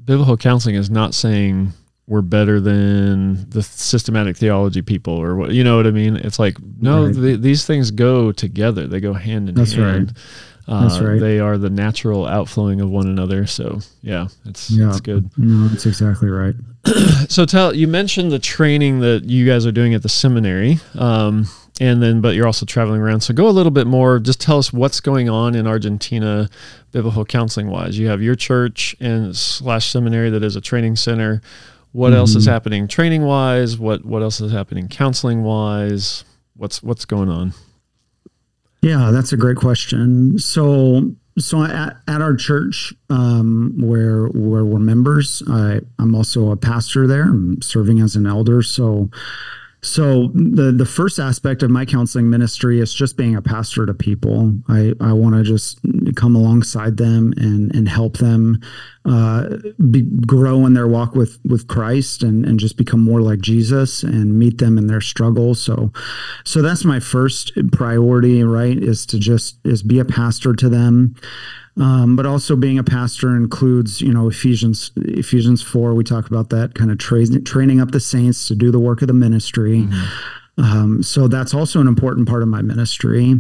biblical 0.06 0.38
counseling 0.38 0.76
is 0.76 0.90
not 0.90 1.14
saying 1.14 1.74
we're 2.08 2.22
better 2.22 2.60
than 2.60 3.50
the 3.50 3.64
systematic 3.64 4.38
theology 4.38 4.82
people 4.82 5.14
or 5.14 5.36
what 5.36 5.52
you 5.52 5.64
know 5.64 5.78
what 5.78 5.88
I 5.88 5.92
mean 5.92 6.16
it's 6.18 6.38
like 6.38 6.58
no 6.80 7.06
right. 7.06 7.16
the, 7.16 7.36
these 7.36 7.66
things 7.66 7.92
go 7.92 8.32
together 8.32 8.88
they 8.88 9.00
go 9.00 9.14
hand 9.14 9.50
in 9.50 9.56
That's 9.56 9.74
hand 9.74 10.14
right. 10.16 10.24
Uh, 10.68 10.88
That's 10.88 11.00
right. 11.00 11.20
They 11.20 11.40
are 11.40 11.58
the 11.58 11.70
natural 11.70 12.26
outflowing 12.26 12.82
of 12.82 12.90
one 12.90 13.06
another. 13.06 13.46
So 13.46 13.82
yeah, 14.02 14.30
it's 14.46 14.72
yeah. 14.72 14.90
it's 14.90 15.00
good. 15.00 15.30
No, 15.38 15.68
that's 15.68 15.86
exactly 15.86 16.30
right. 16.30 16.56
so 17.30 17.46
tell 17.46 17.76
you 17.76 17.88
mentioned 17.88 18.32
the 18.32 18.40
training 18.40 19.00
that 19.02 19.26
you 19.26 19.46
guys 19.46 19.66
are 19.66 19.72
doing 19.72 19.94
at 19.94 20.02
the 20.02 20.10
seminary. 20.10 20.80
Um, 20.98 21.46
and 21.82 22.02
then 22.02 22.22
but 22.22 22.36
you're 22.36 22.46
also 22.48 22.66
traveling 22.66 23.02
around 23.02 23.20
so 23.20 23.34
go 23.34 23.48
a 23.48 23.52
little 23.52 23.72
bit 23.72 23.86
more 23.86 24.18
just 24.18 24.40
tell 24.40 24.58
us 24.58 24.72
what's 24.72 25.02
going 25.02 25.28
on 25.28 25.56
in 25.56 25.68
argentina 25.68 26.50
biblical 26.94 27.26
counseling 27.26 27.68
wise 27.68 28.00
you 28.00 28.08
have 28.08 28.22
your 28.22 28.34
church 28.34 28.96
and 29.02 29.36
slash 29.36 29.92
seminary 29.92 30.30
that 30.30 30.42
is 30.42 30.56
a 30.56 30.62
training 30.62 30.96
center 30.96 31.42
what 31.96 32.10
mm-hmm. 32.10 32.18
else 32.18 32.36
is 32.36 32.44
mm-hmm. 32.44 32.52
happening 32.52 32.88
training 32.90 33.24
wise 33.24 33.80
what 33.80 34.04
what 34.04 34.22
else 34.22 34.42
is 34.42 34.52
happening 34.52 34.90
counseling 34.90 35.44
wise 35.44 36.26
what's 36.58 36.84
what's 36.84 37.06
going 37.06 37.30
on? 37.30 37.54
Yeah 38.82 39.12
that's 39.12 39.32
a 39.32 39.38
great 39.38 39.56
question. 39.56 40.38
So 40.38 41.12
so 41.40 41.64
at, 41.64 41.96
at 42.08 42.22
our 42.22 42.36
church 42.36 42.94
um, 43.10 43.76
where 43.80 44.26
where 44.28 44.66
we're 44.66 44.80
members 44.80 45.42
I, 45.50 45.80
i'm 45.98 46.14
also 46.16 46.52
a 46.52 46.58
pastor 46.58 47.08
there. 47.08 47.24
I'm 47.24 47.62
serving 47.62 48.02
as 48.02 48.18
an 48.18 48.26
elder. 48.26 48.62
So 48.62 49.10
so 49.82 50.32
the 50.34 50.72
the 50.72 50.86
first 50.86 51.20
aspect 51.20 51.62
of 51.62 51.70
my 51.70 51.86
counseling 51.86 52.30
ministry 52.30 52.80
is 52.80 52.94
just 52.94 53.18
being 53.18 53.36
a 53.36 53.42
pastor 53.42 53.86
to 53.86 53.94
people. 53.94 54.54
I, 54.68 54.94
I 55.00 55.14
want 55.14 55.36
to 55.36 55.44
just 55.44 55.80
come 56.16 56.36
alongside 56.36 56.98
them 56.98 57.34
and 57.38 57.74
and 57.76 57.88
help 57.88 58.18
them 58.18 58.62
uh, 59.06 59.58
be, 59.92 60.02
grow 60.02 60.66
in 60.66 60.74
their 60.74 60.88
walk 60.88 61.14
with 61.14 61.38
with 61.46 61.68
Christ 61.68 62.24
and 62.24 62.46
and 62.46 62.60
just 62.60 62.78
become 62.78 63.02
more 63.02 63.22
like 63.22 63.42
Jesus 63.42 64.02
and 64.02 64.40
meet 64.40 64.58
them 64.58 64.78
in 64.78 64.88
their 64.88 65.02
struggles. 65.02 65.62
So 65.62 65.92
so 66.44 66.62
that's 66.62 66.84
my 66.84 67.00
first 67.00 67.52
priority. 67.72 68.44
Right, 68.44 68.78
is 68.78 69.06
to 69.08 69.20
just 69.20 69.60
is 69.64 69.84
be 69.84 70.00
a 70.00 70.06
pastor 70.06 70.54
to 70.54 70.70
them. 70.70 71.16
Um, 71.78 72.16
but 72.16 72.26
also 72.26 72.56
being 72.56 72.80
a 72.80 72.84
pastor 72.86 73.36
includes, 73.36 74.00
you 74.00 74.14
know, 74.14 74.30
Ephesians 74.30 74.92
Ephesians 74.96 75.62
four. 75.62 75.94
We 75.94 76.06
talk 76.06 76.28
about 76.28 76.50
that 76.52 76.74
kind 76.74 76.90
of 76.90 76.98
tra- 76.98 77.42
training 77.42 77.82
up 77.82 77.92
the 77.92 78.00
saints 78.00 78.48
to 78.48 78.56
do 78.56 78.72
the 78.72 78.80
work 78.80 79.02
of 79.02 79.10
the 79.10 79.14
ministry. 79.14 79.82
Mm-hmm. 79.82 80.64
Um, 80.64 81.04
so 81.04 81.28
that's 81.28 81.54
also 81.54 81.82
an 81.82 81.88
important 81.88 82.30
part 82.30 82.42
of 82.42 82.48
my 82.48 82.62
ministry. 82.62 83.36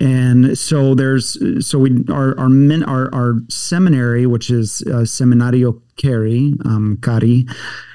And 0.00 0.58
so 0.58 0.94
there's 0.94 1.38
so 1.66 1.78
we 1.78 2.04
our 2.10 2.38
our 2.38 2.50
min, 2.50 2.82
our, 2.84 3.08
our 3.14 3.36
seminary, 3.48 4.26
which 4.26 4.50
is 4.50 4.82
uh, 4.86 5.04
Seminario 5.06 5.80
Carey, 5.96 6.52
um, 6.66 6.98
Carey, 7.00 7.46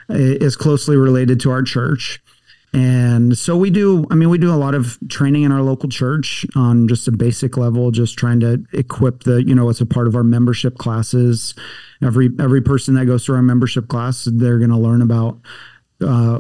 is 0.10 0.56
closely 0.56 0.98
related 0.98 1.40
to 1.42 1.52
our 1.52 1.62
church. 1.62 2.20
And 2.74 3.38
so 3.38 3.56
we 3.56 3.70
do, 3.70 4.06
I 4.10 4.16
mean, 4.16 4.30
we 4.30 4.40
do 4.40 4.52
a 4.52 4.58
lot 4.58 4.74
of 4.74 4.98
training 5.08 5.44
in 5.44 5.52
our 5.52 5.62
local 5.62 5.90
church 5.90 6.44
on 6.56 6.88
just 6.88 7.08
a 7.08 7.12
basic 7.12 7.56
level, 7.56 7.92
just 7.92 8.18
trying 8.18 8.40
to 8.40 8.64
equip 8.74 9.24
the, 9.24 9.44
you 9.44 9.54
know, 9.54 9.70
it's 9.70 9.82
a 9.82 9.86
part 9.86 10.08
of 10.08 10.16
our 10.16 10.24
membership 10.24 10.80
classes. 10.80 11.54
Every 12.02 12.32
every 12.40 12.62
person 12.62 12.96
that 12.96 13.06
goes 13.06 13.26
through 13.26 13.36
our 13.36 13.44
membership 13.44 13.88
class, 13.88 14.28
they're 14.32 14.58
going 14.58 14.72
to 14.72 14.78
learn 14.78 15.04
about 15.04 15.40
uh, 16.02 16.40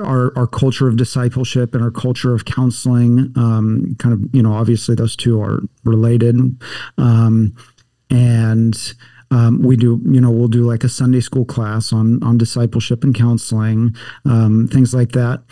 our 0.00 0.36
our 0.36 0.46
culture 0.46 0.88
of 0.88 0.96
discipleship 0.96 1.74
and 1.74 1.82
our 1.82 1.90
culture 1.90 2.34
of 2.34 2.44
counseling. 2.44 3.32
Um, 3.36 3.96
kind 3.98 4.12
of, 4.12 4.34
you 4.34 4.42
know, 4.42 4.52
obviously 4.52 4.94
those 4.94 5.16
two 5.16 5.40
are 5.40 5.60
related. 5.84 6.36
Um, 6.98 7.56
and 8.10 8.94
um, 9.32 9.62
we 9.62 9.76
do, 9.76 9.98
you 10.04 10.20
know, 10.20 10.30
we'll 10.30 10.46
do 10.46 10.62
like 10.62 10.84
a 10.84 10.90
Sunday 10.90 11.20
school 11.20 11.46
class 11.46 11.90
on 11.90 12.22
on 12.22 12.36
discipleship 12.36 13.02
and 13.02 13.14
counseling, 13.14 13.96
um, 14.26 14.68
things 14.68 14.92
like 14.92 15.12
that. 15.12 15.42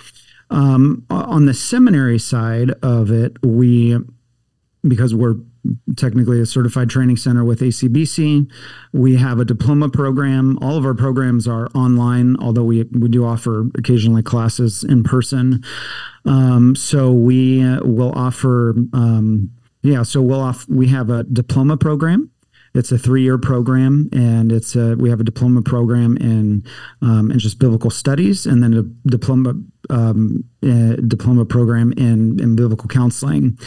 Um, 0.50 1.06
on 1.08 1.46
the 1.46 1.54
seminary 1.54 2.18
side 2.18 2.72
of 2.82 3.10
it, 3.10 3.38
we 3.42 3.96
because 4.82 5.14
we're 5.14 5.36
technically 5.96 6.40
a 6.40 6.46
certified 6.46 6.90
training 6.90 7.16
center 7.16 7.42
with 7.42 7.60
ACBC. 7.60 8.50
We 8.92 9.16
have 9.16 9.38
a 9.38 9.46
diploma 9.46 9.88
program. 9.88 10.58
All 10.60 10.76
of 10.76 10.84
our 10.84 10.94
programs 10.94 11.48
are 11.48 11.68
online, 11.74 12.36
although 12.38 12.64
we 12.64 12.82
we 12.92 13.08
do 13.08 13.24
offer 13.24 13.66
occasionally 13.78 14.22
classes 14.22 14.84
in 14.84 15.04
person. 15.04 15.64
Um, 16.26 16.76
so 16.76 17.12
we 17.12 17.62
uh, 17.62 17.80
will 17.82 18.12
offer, 18.12 18.74
um, 18.92 19.52
yeah. 19.80 20.02
So 20.02 20.20
we'll 20.20 20.42
off. 20.42 20.68
We 20.68 20.88
have 20.88 21.08
a 21.08 21.22
diploma 21.24 21.78
program 21.78 22.30
it's 22.74 22.92
a 22.92 22.98
three-year 22.98 23.38
program, 23.38 24.08
and 24.12 24.52
it's 24.52 24.76
a, 24.76 24.94
we 24.96 25.10
have 25.10 25.20
a 25.20 25.24
diploma 25.24 25.62
program 25.62 26.16
in 26.18 26.64
um, 27.02 27.30
in 27.30 27.38
just 27.38 27.58
biblical 27.58 27.90
studies, 27.90 28.46
and 28.46 28.62
then 28.62 28.74
a 28.74 28.82
diploma 29.08 29.54
um, 29.88 30.44
a 30.62 30.96
diploma 30.96 31.44
program 31.44 31.92
in 31.92 32.38
in 32.40 32.56
biblical 32.56 32.88
counseling. 32.88 33.58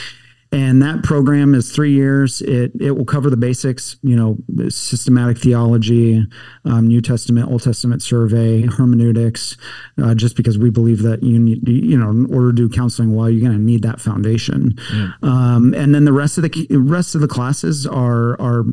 And 0.54 0.84
that 0.84 1.02
program 1.02 1.56
is 1.56 1.72
three 1.72 1.94
years. 1.94 2.40
It 2.42 2.74
it 2.80 2.92
will 2.92 3.06
cover 3.06 3.32
the 3.32 3.38
basics, 3.38 3.98
you 4.04 4.16
know, 4.16 4.38
systematic 4.70 5.40
theology, 5.40 6.24
um, 6.64 6.88
New 6.88 7.02
Testament, 7.02 7.50
Old 7.50 7.64
Testament 7.64 8.04
survey, 8.04 8.62
hermeneutics. 8.62 9.58
Uh, 10.02 10.14
just 10.14 10.38
because 10.38 10.60
we 10.60 10.70
believe 10.70 11.02
that 11.02 11.24
you 11.24 11.40
need, 11.40 11.68
you 11.68 11.98
know, 11.98 12.12
in 12.12 12.32
order 12.32 12.54
to 12.54 12.56
do 12.56 12.70
counseling 12.70 13.16
well, 13.16 13.32
you're 13.32 13.42
going 13.42 13.58
to 13.58 13.64
need 13.64 13.82
that 13.82 14.00
foundation. 14.00 14.76
Yeah. 14.94 15.10
Um, 15.24 15.74
and 15.74 15.96
then 15.96 16.06
the 16.06 16.14
rest 16.14 16.38
of 16.38 16.44
the 16.44 16.68
rest 16.78 17.16
of 17.16 17.22
the 17.22 17.28
classes 17.28 17.88
are 17.88 18.40
are 18.40 18.64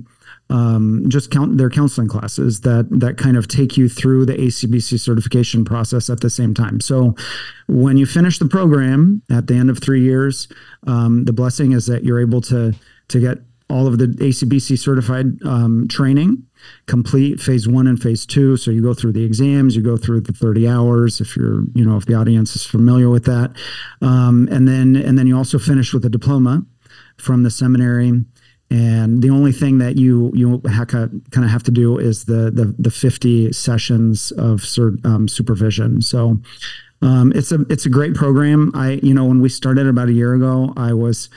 um, 0.50 1.04
just 1.08 1.30
count 1.30 1.56
their 1.56 1.70
counseling 1.70 2.08
classes 2.08 2.60
that 2.60 2.88
that 2.90 3.16
kind 3.16 3.36
of 3.36 3.48
take 3.48 3.76
you 3.76 3.88
through 3.88 4.26
the 4.26 4.34
ACBC 4.34 5.00
certification 5.00 5.64
process 5.64 6.10
at 6.10 6.20
the 6.20 6.30
same 6.30 6.54
time. 6.54 6.80
So 6.80 7.14
when 7.68 7.96
you 7.96 8.04
finish 8.04 8.38
the 8.38 8.48
program 8.48 9.22
at 9.30 9.46
the 9.46 9.54
end 9.54 9.70
of 9.70 9.78
three 9.78 10.02
years, 10.02 10.48
um, 10.86 11.24
the 11.24 11.32
blessing 11.32 11.72
is 11.72 11.86
that 11.86 12.04
you're 12.04 12.20
able 12.20 12.40
to 12.42 12.74
to 13.08 13.20
get 13.20 13.38
all 13.68 13.86
of 13.86 13.98
the 13.98 14.06
ACBC 14.06 14.78
certified 14.78 15.40
um, 15.44 15.86
training 15.88 16.44
complete 16.86 17.40
phase 17.40 17.66
one 17.66 17.86
and 17.86 18.02
phase 18.02 18.26
two. 18.26 18.56
So 18.56 18.70
you 18.70 18.82
go 18.82 18.92
through 18.92 19.12
the 19.12 19.24
exams 19.24 19.76
you 19.76 19.82
go 19.82 19.96
through 19.96 20.22
the 20.22 20.32
30 20.32 20.68
hours 20.68 21.20
if 21.20 21.36
you're 21.36 21.62
you 21.74 21.84
know 21.84 21.96
if 21.96 22.06
the 22.06 22.14
audience 22.14 22.56
is 22.56 22.64
familiar 22.64 23.08
with 23.08 23.24
that. 23.24 23.52
Um, 24.02 24.48
and 24.50 24.66
then 24.66 24.96
and 24.96 25.16
then 25.16 25.26
you 25.26 25.36
also 25.36 25.58
finish 25.58 25.94
with 25.94 26.04
a 26.04 26.10
diploma 26.10 26.64
from 27.16 27.44
the 27.44 27.50
seminary 27.50 28.24
and 28.70 29.20
the 29.20 29.30
only 29.30 29.50
thing 29.50 29.78
that 29.78 29.96
you 29.96 30.30
you 30.34 30.60
kind 30.60 31.44
of 31.44 31.50
have 31.50 31.64
to 31.64 31.70
do 31.72 31.98
is 31.98 32.24
the 32.24 32.50
the, 32.50 32.74
the 32.78 32.90
50 32.90 33.52
sessions 33.52 34.30
of 34.32 34.64
um, 35.04 35.26
supervision. 35.26 36.00
So 36.02 36.40
um, 37.02 37.32
it's 37.34 37.50
a 37.50 37.62
it's 37.68 37.86
a 37.86 37.88
great 37.88 38.14
program. 38.14 38.70
I 38.74 39.00
you 39.02 39.12
know 39.12 39.24
when 39.24 39.40
we 39.40 39.48
started 39.48 39.88
about 39.88 40.08
a 40.08 40.12
year 40.12 40.34
ago, 40.34 40.72
I 40.76 40.92
was 40.92 41.28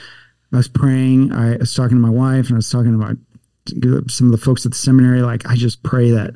I 0.51 0.57
was 0.57 0.67
praying. 0.67 1.31
I 1.31 1.57
was 1.57 1.73
talking 1.73 1.97
to 1.97 2.01
my 2.01 2.09
wife 2.09 2.47
and 2.47 2.55
I 2.55 2.57
was 2.57 2.69
talking 2.69 2.91
to 2.91 2.97
my 2.97 3.13
some 4.07 4.27
of 4.27 4.31
the 4.31 4.43
folks 4.43 4.65
at 4.65 4.73
the 4.73 4.77
seminary. 4.77 5.21
Like 5.21 5.47
I 5.47 5.55
just 5.55 5.81
pray 5.81 6.11
that 6.11 6.35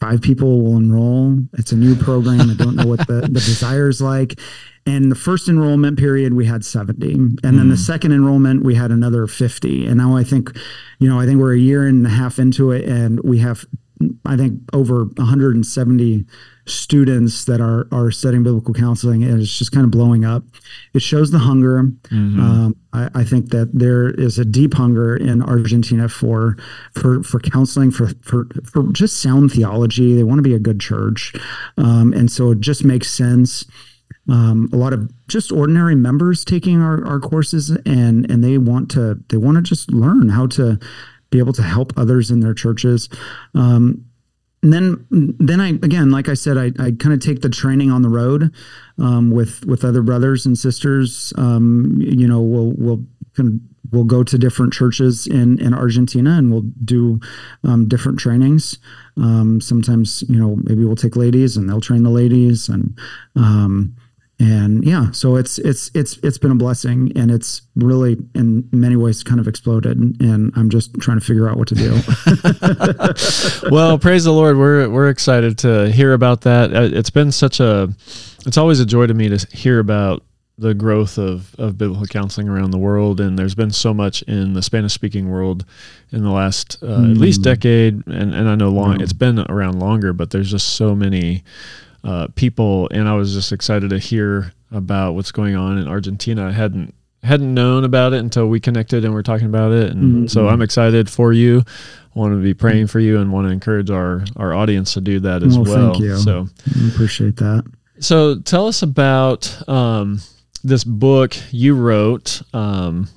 five 0.00 0.22
people 0.22 0.62
will 0.62 0.76
enroll. 0.76 1.38
It's 1.54 1.72
a 1.72 1.76
new 1.76 1.96
program. 1.96 2.50
I 2.50 2.54
don't 2.54 2.76
know 2.76 2.86
what 2.86 3.06
the, 3.06 3.22
the 3.22 3.28
desire 3.28 3.88
is 3.88 4.00
like. 4.00 4.38
And 4.86 5.10
the 5.10 5.16
first 5.16 5.48
enrollment 5.48 5.98
period, 5.98 6.34
we 6.34 6.46
had 6.46 6.64
70. 6.64 7.12
And 7.12 7.38
mm. 7.38 7.42
then 7.42 7.68
the 7.68 7.74
hmm. 7.74 7.80
second 7.80 8.12
enrollment, 8.12 8.62
we 8.62 8.74
had 8.74 8.90
another 8.90 9.26
50. 9.26 9.86
And 9.86 9.98
now 9.98 10.16
I 10.16 10.24
think, 10.24 10.50
you 10.98 11.08
know, 11.08 11.20
I 11.20 11.26
think 11.26 11.40
we're 11.40 11.54
a 11.54 11.58
year 11.58 11.86
and 11.86 12.06
a 12.06 12.10
half 12.10 12.38
into 12.38 12.70
it 12.70 12.88
and 12.88 13.20
we 13.22 13.38
have, 13.38 13.66
I 14.24 14.36
think, 14.36 14.60
over 14.72 15.04
170 15.04 16.24
students 16.68 17.44
that 17.46 17.60
are 17.60 17.86
are 17.92 18.10
studying 18.10 18.42
biblical 18.42 18.74
counseling, 18.74 19.24
and 19.24 19.40
it's 19.40 19.56
just 19.56 19.72
kind 19.72 19.84
of 19.84 19.90
blowing 19.90 20.24
up. 20.24 20.42
It 20.94 21.02
shows 21.02 21.30
the 21.30 21.38
hunger. 21.38 21.82
Mm-hmm. 21.82 22.40
Um, 22.40 22.76
I, 22.92 23.10
I, 23.14 23.24
think 23.24 23.50
that 23.50 23.70
there 23.72 24.08
is 24.08 24.38
a 24.38 24.44
deep 24.44 24.74
hunger 24.74 25.16
in 25.16 25.42
Argentina 25.42 26.08
for 26.08 26.56
for 26.92 27.22
for 27.22 27.40
counseling, 27.40 27.90
for 27.90 28.10
for 28.22 28.46
for 28.64 28.84
just 28.92 29.20
sound 29.22 29.52
theology. 29.52 30.14
They 30.14 30.24
want 30.24 30.38
to 30.38 30.42
be 30.42 30.54
a 30.54 30.58
good 30.58 30.80
church, 30.80 31.34
um, 31.76 32.12
and 32.12 32.30
so 32.30 32.52
it 32.52 32.60
just 32.60 32.84
makes 32.84 33.10
sense. 33.10 33.64
Um, 34.28 34.68
a 34.74 34.76
lot 34.76 34.92
of 34.92 35.10
just 35.26 35.50
ordinary 35.50 35.94
members 35.94 36.44
taking 36.44 36.82
our, 36.82 37.04
our 37.06 37.18
courses 37.18 37.70
and 37.86 38.30
and 38.30 38.44
they 38.44 38.58
want 38.58 38.90
to 38.90 39.18
they 39.28 39.38
want 39.38 39.56
to 39.56 39.62
just 39.62 39.90
learn 39.90 40.28
how 40.28 40.46
to 40.48 40.78
be 41.30 41.38
able 41.38 41.52
to 41.54 41.62
help 41.62 41.92
others 41.96 42.30
in 42.30 42.40
their 42.40 42.54
churches. 42.54 43.08
Um, 43.54 44.04
and 44.62 44.72
then 44.72 45.06
then 45.10 45.60
I 45.60 45.68
again, 45.68 46.10
like 46.10 46.28
I 46.28 46.34
said, 46.34 46.56
I, 46.56 46.66
I 46.78 46.92
kind 46.92 47.12
of 47.12 47.20
take 47.20 47.42
the 47.42 47.48
training 47.48 47.90
on 47.90 48.02
the 48.02 48.08
road 48.08 48.52
um, 48.98 49.30
with 49.30 49.64
with 49.66 49.84
other 49.84 50.02
brothers 50.02 50.46
and 50.46 50.58
sisters. 50.58 51.32
Um, 51.36 51.96
you 52.00 52.26
know, 52.26 52.40
we'll 52.40 52.72
we'll 52.76 53.04
we'll 53.92 54.04
go 54.04 54.22
to 54.24 54.36
different 54.36 54.72
churches 54.72 55.26
in 55.26 55.60
in 55.60 55.74
Argentina 55.74 56.36
and 56.38 56.50
we'll 56.50 56.66
do 56.84 57.20
um, 57.62 57.86
different 57.86 58.18
trainings. 58.18 58.78
Um, 59.16 59.60
sometimes 59.60 60.24
you 60.28 60.38
know 60.38 60.56
maybe 60.64 60.84
we'll 60.84 60.96
take 60.96 61.14
ladies 61.14 61.56
and 61.56 61.68
they'll 61.68 61.80
train 61.80 62.02
the 62.02 62.10
ladies 62.10 62.68
and 62.68 62.98
um, 63.36 63.94
and 64.40 64.84
yeah 64.84 65.10
so 65.10 65.36
it's 65.36 65.58
it's 65.58 65.90
it's 65.94 66.16
it's 66.18 66.38
been 66.38 66.52
a 66.52 66.56
blessing 66.56 67.10
and 67.16 67.30
it's 67.30 67.62
really 67.74 68.16
in 68.34 68.68
many 68.72 68.94
ways 68.94 69.24
kind 69.24 69.40
of 69.40 69.48
exploded 69.48 69.98
and 69.98 70.52
i'm 70.54 70.70
just 70.70 70.94
trying 71.00 71.18
to 71.18 71.24
figure 71.24 71.48
out 71.48 71.56
what 71.56 71.68
to 71.68 71.74
do. 71.74 71.98
Well 73.70 73.98
praise 73.98 74.24
the 74.24 74.32
lord. 74.32 74.56
We're 74.56 74.88
we're 74.88 75.08
excited 75.08 75.58
to 75.58 75.90
hear 75.90 76.12
about 76.12 76.42
that. 76.42 76.74
Uh, 76.74 76.88
it's 76.92 77.10
been 77.10 77.32
such 77.32 77.60
a 77.60 77.88
it's 78.46 78.56
always 78.56 78.80
a 78.80 78.86
joy 78.86 79.06
to 79.06 79.14
me 79.14 79.28
to 79.28 79.56
hear 79.56 79.78
about 79.78 80.22
the 80.58 80.74
growth 80.74 81.18
of, 81.18 81.54
of 81.56 81.78
biblical 81.78 82.06
counseling 82.06 82.48
around 82.48 82.72
the 82.72 82.78
world 82.78 83.20
and 83.20 83.38
there's 83.38 83.54
been 83.54 83.70
so 83.70 83.94
much 83.94 84.22
in 84.22 84.54
the 84.54 84.62
spanish 84.62 84.92
speaking 84.92 85.30
world 85.30 85.64
in 86.10 86.24
the 86.24 86.30
last 86.30 86.82
uh, 86.82 86.86
mm. 86.86 87.12
at 87.12 87.16
least 87.16 87.42
decade 87.42 88.04
and, 88.08 88.34
and 88.34 88.48
i 88.48 88.56
know 88.56 88.68
long 88.68 89.00
it's 89.00 89.12
been 89.12 89.38
around 89.48 89.78
longer 89.78 90.12
but 90.12 90.30
there's 90.30 90.50
just 90.50 90.74
so 90.74 90.96
many 90.96 91.44
uh, 92.04 92.28
people, 92.34 92.88
and 92.90 93.08
I 93.08 93.14
was 93.14 93.34
just 93.34 93.52
excited 93.52 93.90
to 93.90 93.98
hear 93.98 94.52
about 94.70 95.14
what's 95.14 95.32
going 95.32 95.56
on 95.56 95.78
in 95.78 95.88
Argentina. 95.88 96.46
I 96.46 96.52
hadn't 96.52 96.94
hadn't 97.22 97.52
known 97.52 97.84
about 97.84 98.12
it 98.12 98.20
until 98.20 98.46
we 98.46 98.60
connected 98.60 99.04
and 99.04 99.12
we're 99.12 99.22
talking 99.22 99.46
about 99.46 99.72
it, 99.72 99.90
and 99.90 100.02
mm-hmm. 100.02 100.26
so 100.26 100.48
I'm 100.48 100.62
excited 100.62 101.10
for 101.10 101.32
you. 101.32 101.64
I 102.14 102.18
want 102.18 102.32
to 102.32 102.42
be 102.42 102.54
praying 102.54 102.86
for 102.86 103.00
you 103.00 103.20
and 103.20 103.32
want 103.32 103.46
to 103.48 103.52
encourage 103.52 103.90
our 103.90 104.24
our 104.36 104.54
audience 104.54 104.94
to 104.94 105.00
do 105.00 105.20
that 105.20 105.42
as 105.42 105.58
well. 105.58 105.64
well. 105.64 105.92
Thank 105.92 106.04
you. 106.04 106.16
So 106.18 106.48
I 106.66 106.88
appreciate 106.88 107.36
that. 107.36 107.64
So 108.00 108.38
tell 108.40 108.68
us 108.68 108.82
about 108.82 109.68
um, 109.68 110.20
this 110.62 110.84
book 110.84 111.36
you 111.50 111.74
wrote. 111.74 112.42
Um, 112.54 113.08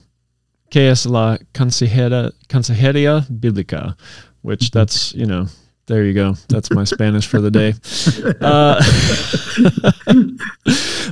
¿Qué 0.71 0.89
es 0.89 1.05
la 1.05 1.37
consejería, 1.53 2.31
consejería 2.47 3.27
bíblica? 3.29 3.97
Which 4.41 4.71
mm-hmm. 4.71 4.79
that's 4.79 5.13
you 5.13 5.25
know 5.25 5.47
there 5.91 6.05
you 6.05 6.13
go. 6.13 6.35
That's 6.47 6.71
my 6.71 6.85
Spanish 6.85 7.27
for 7.27 7.41
the 7.41 7.51
day. 7.51 7.73
Uh, 8.41 8.81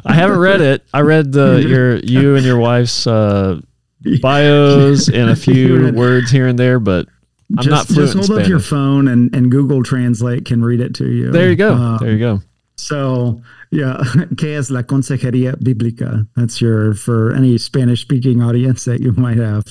I 0.06 0.14
haven't 0.14 0.40
read 0.40 0.62
it. 0.62 0.86
I 0.94 1.02
read 1.02 1.32
the 1.32 1.64
your 1.68 1.98
you 1.98 2.36
and 2.36 2.46
your 2.46 2.58
wife's 2.58 3.06
uh, 3.06 3.60
bios 4.22 5.10
and 5.10 5.30
a 5.30 5.36
few 5.36 5.92
words 5.94 6.32
here 6.32 6.48
and 6.48 6.58
there, 6.58 6.80
but 6.80 7.08
I'm 7.52 7.64
just, 7.64 7.70
not 7.70 7.88
fluent. 7.88 8.14
Just 8.14 8.30
hold 8.30 8.42
up 8.42 8.48
your 8.48 8.60
phone 8.60 9.08
and, 9.08 9.34
and 9.36 9.52
Google 9.52 9.84
Translate 9.84 10.46
can 10.46 10.64
read 10.64 10.80
it 10.80 10.96
to 10.96 11.12
you. 11.12 11.32
There 11.32 11.50
you 11.50 11.56
go. 11.56 11.74
Um, 11.74 11.98
there 12.00 12.12
you 12.12 12.20
go. 12.20 12.42
So 12.78 13.42
yeah, 13.72 13.98
¿qué 14.36 14.58
es 14.58 14.72
la 14.72 14.84
consejería 14.84 15.56
bíblica? 15.62 16.28
That's 16.36 16.62
your 16.62 16.94
for 16.94 17.34
any 17.34 17.58
Spanish 17.58 18.02
speaking 18.02 18.42
audience 18.42 18.86
that 18.86 19.02
you 19.02 19.12
might 19.12 19.38
have. 19.38 19.66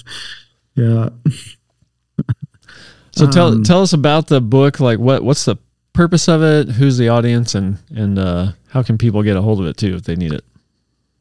Yeah. 0.74 1.08
So 3.18 3.26
tell 3.26 3.48
um, 3.48 3.64
tell 3.64 3.82
us 3.82 3.92
about 3.92 4.28
the 4.28 4.40
book. 4.40 4.80
Like 4.80 4.98
what 4.98 5.24
what's 5.24 5.44
the 5.44 5.56
purpose 5.92 6.28
of 6.28 6.42
it? 6.42 6.68
Who's 6.68 6.98
the 6.98 7.08
audience, 7.08 7.54
and 7.54 7.78
and 7.90 8.18
uh, 8.18 8.52
how 8.68 8.82
can 8.82 8.96
people 8.96 9.22
get 9.22 9.36
a 9.36 9.42
hold 9.42 9.60
of 9.60 9.66
it 9.66 9.76
too 9.76 9.94
if 9.94 10.04
they 10.04 10.14
need 10.14 10.32
it? 10.32 10.44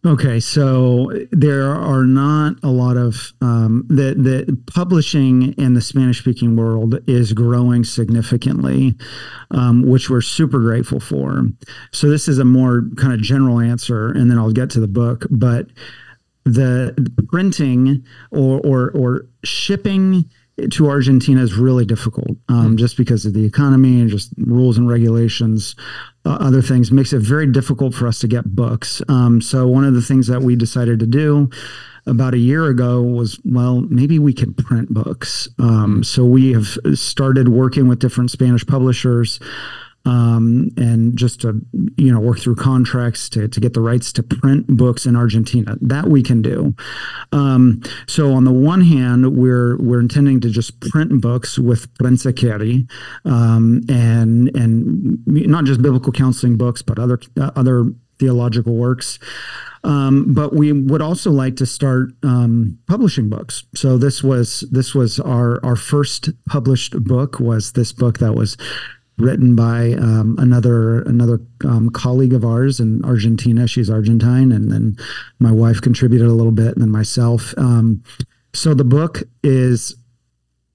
Okay, 0.06 0.40
so 0.40 1.12
there 1.32 1.72
are 1.74 2.04
not 2.04 2.58
a 2.62 2.70
lot 2.70 2.98
of 2.98 3.34
um, 3.42 3.84
the 3.90 4.14
the 4.14 4.58
publishing 4.72 5.54
in 5.54 5.74
the 5.74 5.82
Spanish 5.82 6.20
speaking 6.20 6.56
world 6.56 7.00
is 7.08 7.34
growing 7.34 7.84
significantly, 7.84 8.96
um, 9.50 9.82
which 9.82 10.08
we're 10.08 10.22
super 10.22 10.60
grateful 10.60 11.00
for. 11.00 11.48
So 11.92 12.10
this 12.10 12.28
is 12.28 12.38
a 12.38 12.46
more 12.46 12.84
kind 12.96 13.12
of 13.12 13.22
general 13.22 13.60
answer, 13.60 14.10
and 14.10 14.30
then 14.30 14.38
I'll 14.38 14.54
get 14.54 14.70
to 14.72 14.80
the 14.80 14.88
book. 14.88 15.26
But 15.32 15.68
the 16.46 17.12
printing 17.28 18.06
or 18.32 18.62
or, 18.64 18.92
or 18.92 19.26
shipping 19.44 20.30
to 20.72 20.89
Argentina 20.89 21.41
is 21.41 21.56
really 21.56 21.86
difficult 21.86 22.38
um, 22.50 22.76
mm. 22.76 22.80
just 22.80 22.98
because 22.98 23.26
of 23.26 23.34
the 23.34 23.46
economy 23.46 24.02
and 24.02 24.10
just 24.10 24.34
rules 24.38 24.78
and 24.78 24.89
regulations, 24.89 25.76
uh, 26.26 26.38
other 26.39 26.62
things 26.62 26.91
makes 26.91 27.13
it 27.13 27.20
very 27.20 27.46
difficult 27.46 27.93
for 27.93 28.08
us 28.08 28.20
to 28.20 28.28
get 28.28 28.56
books. 28.56 29.02
Um, 29.08 29.39
so 29.39 29.67
one 29.67 29.86
of 29.86 29.93
the 29.93 30.02
things 30.02 30.28
that 30.28 30.41
we 30.41 30.56
decided 30.56 31.00
to 31.00 31.06
do 31.06 31.50
about 32.08 32.34
a 32.34 32.38
year 32.38 32.67
ago 32.67 33.02
was 33.02 33.39
well 33.43 33.82
maybe 33.82 34.17
we 34.17 34.34
can 34.34 34.54
print 34.54 34.89
books. 34.89 35.48
Um, 35.60 36.04
so 36.04 36.26
we 36.26 36.54
have 36.54 36.78
started 36.96 37.50
working 37.50 37.88
with 37.88 38.00
different 38.00 38.32
Spanish 38.32 38.65
publishers 38.65 39.39
um, 40.06 40.70
and 40.78 41.18
just 41.18 41.42
to 41.42 41.62
you 41.98 42.12
know 42.12 42.20
work 42.20 42.40
through 42.40 42.56
contracts 42.56 43.30
to, 43.30 43.48
to 43.48 43.60
get 43.60 43.74
the 43.74 43.82
rights 43.82 44.12
to 44.14 44.24
print 44.24 44.66
books 44.68 45.06
in 45.06 45.16
Argentina. 45.16 45.78
That 45.82 46.08
we 46.08 46.24
can 46.24 46.42
do. 46.42 46.74
Um, 47.32 47.82
so 48.08 48.34
on 48.34 48.46
the 48.46 48.54
one 48.54 48.82
hand, 48.82 49.36
we're 49.36 49.78
we're 49.78 50.00
intending 50.00 50.40
to 50.42 50.50
just 50.50 50.80
print 50.80 51.22
books 51.22 51.60
with 51.60 51.94
Prensa 51.96 52.36
Carey, 52.36 52.88
um, 53.26 53.82
and 53.90 54.56
and 54.56 55.26
not 55.28 55.66
just 55.66 55.82
biblical 55.82 56.14
counseling 56.14 56.58
books, 56.58 56.82
but 56.82 57.00
other 57.00 57.20
uh, 57.40 57.52
other 57.56 57.92
theological 58.20 58.76
works. 58.76 59.20
Um, 59.84 60.34
but 60.34 60.54
we 60.54 60.72
would 60.72 61.02
also 61.02 61.32
like 61.32 61.56
to 61.58 61.66
start 61.66 62.10
um, 62.24 62.80
publishing 62.88 63.30
books. 63.30 63.64
So 63.76 63.98
this 63.98 64.24
was 64.24 64.66
this 64.72 64.96
was 64.96 65.20
our 65.20 65.64
our 65.64 65.76
first 65.76 66.30
published 66.48 67.04
book 67.04 67.40
was 67.40 67.74
this 67.74 67.94
book 67.94 68.18
that 68.20 68.34
was 68.34 68.58
written 69.18 69.56
by 69.56 69.94
um, 69.94 70.36
another 70.38 71.02
another 71.04 71.42
um, 71.66 71.90
colleague 71.90 72.34
of 72.34 72.46
ours 72.46 72.80
in 72.80 73.04
Argentina. 73.04 73.68
She's 73.68 73.90
Argentine, 73.90 74.52
and 74.52 74.72
then 74.72 74.98
my 75.40 75.52
wife 75.52 75.82
contributed 75.82 76.28
a 76.28 76.34
little 76.34 76.52
bit, 76.52 76.74
and 76.74 76.82
then 76.82 76.92
myself. 76.92 77.54
Um, 77.58 78.04
so 78.54 78.74
the 78.74 78.84
book 78.84 79.24
is, 79.44 79.96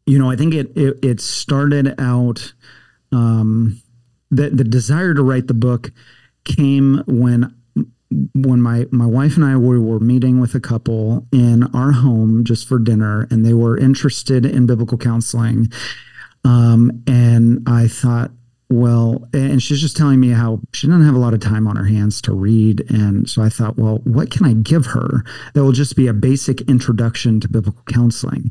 you 0.06 0.18
know, 0.18 0.30
I 0.30 0.36
think 0.36 0.54
it 0.54 0.76
it, 0.76 0.98
it 1.02 1.20
started 1.20 1.94
out. 1.98 2.52
Um, 3.12 3.80
the 4.30 4.48
the 4.50 4.64
desire 4.64 5.14
to 5.14 5.22
write 5.22 5.46
the 5.46 5.54
book 5.54 5.92
came 6.44 7.02
when 7.06 7.54
when 8.34 8.60
my 8.60 8.86
my 8.90 9.06
wife 9.06 9.36
and 9.36 9.44
I 9.44 9.56
were, 9.56 9.80
were 9.80 10.00
meeting 10.00 10.40
with 10.40 10.54
a 10.54 10.60
couple 10.60 11.26
in 11.32 11.64
our 11.74 11.92
home 11.92 12.44
just 12.44 12.66
for 12.66 12.78
dinner, 12.78 13.28
and 13.30 13.44
they 13.44 13.54
were 13.54 13.78
interested 13.78 14.44
in 14.44 14.66
biblical 14.66 14.98
counseling 14.98 15.68
um, 16.44 17.02
and 17.06 17.62
I 17.66 17.88
thought, 17.88 18.30
well, 18.70 19.28
and 19.34 19.62
she's 19.62 19.80
just 19.80 19.96
telling 19.96 20.18
me 20.18 20.30
how 20.30 20.60
she 20.72 20.86
doesn't 20.86 21.04
have 21.04 21.14
a 21.14 21.18
lot 21.18 21.34
of 21.34 21.40
time 21.40 21.68
on 21.68 21.76
her 21.76 21.84
hands 21.84 22.22
to 22.22 22.32
read. 22.32 22.90
And 22.90 23.28
so 23.28 23.42
I 23.42 23.50
thought, 23.50 23.76
well, 23.76 23.98
what 24.04 24.30
can 24.30 24.46
I 24.46 24.54
give 24.54 24.86
her 24.86 25.24
that 25.52 25.62
will 25.62 25.72
just 25.72 25.94
be 25.94 26.06
a 26.06 26.14
basic 26.14 26.62
introduction 26.62 27.38
to 27.40 27.48
biblical 27.48 27.82
counseling? 27.86 28.50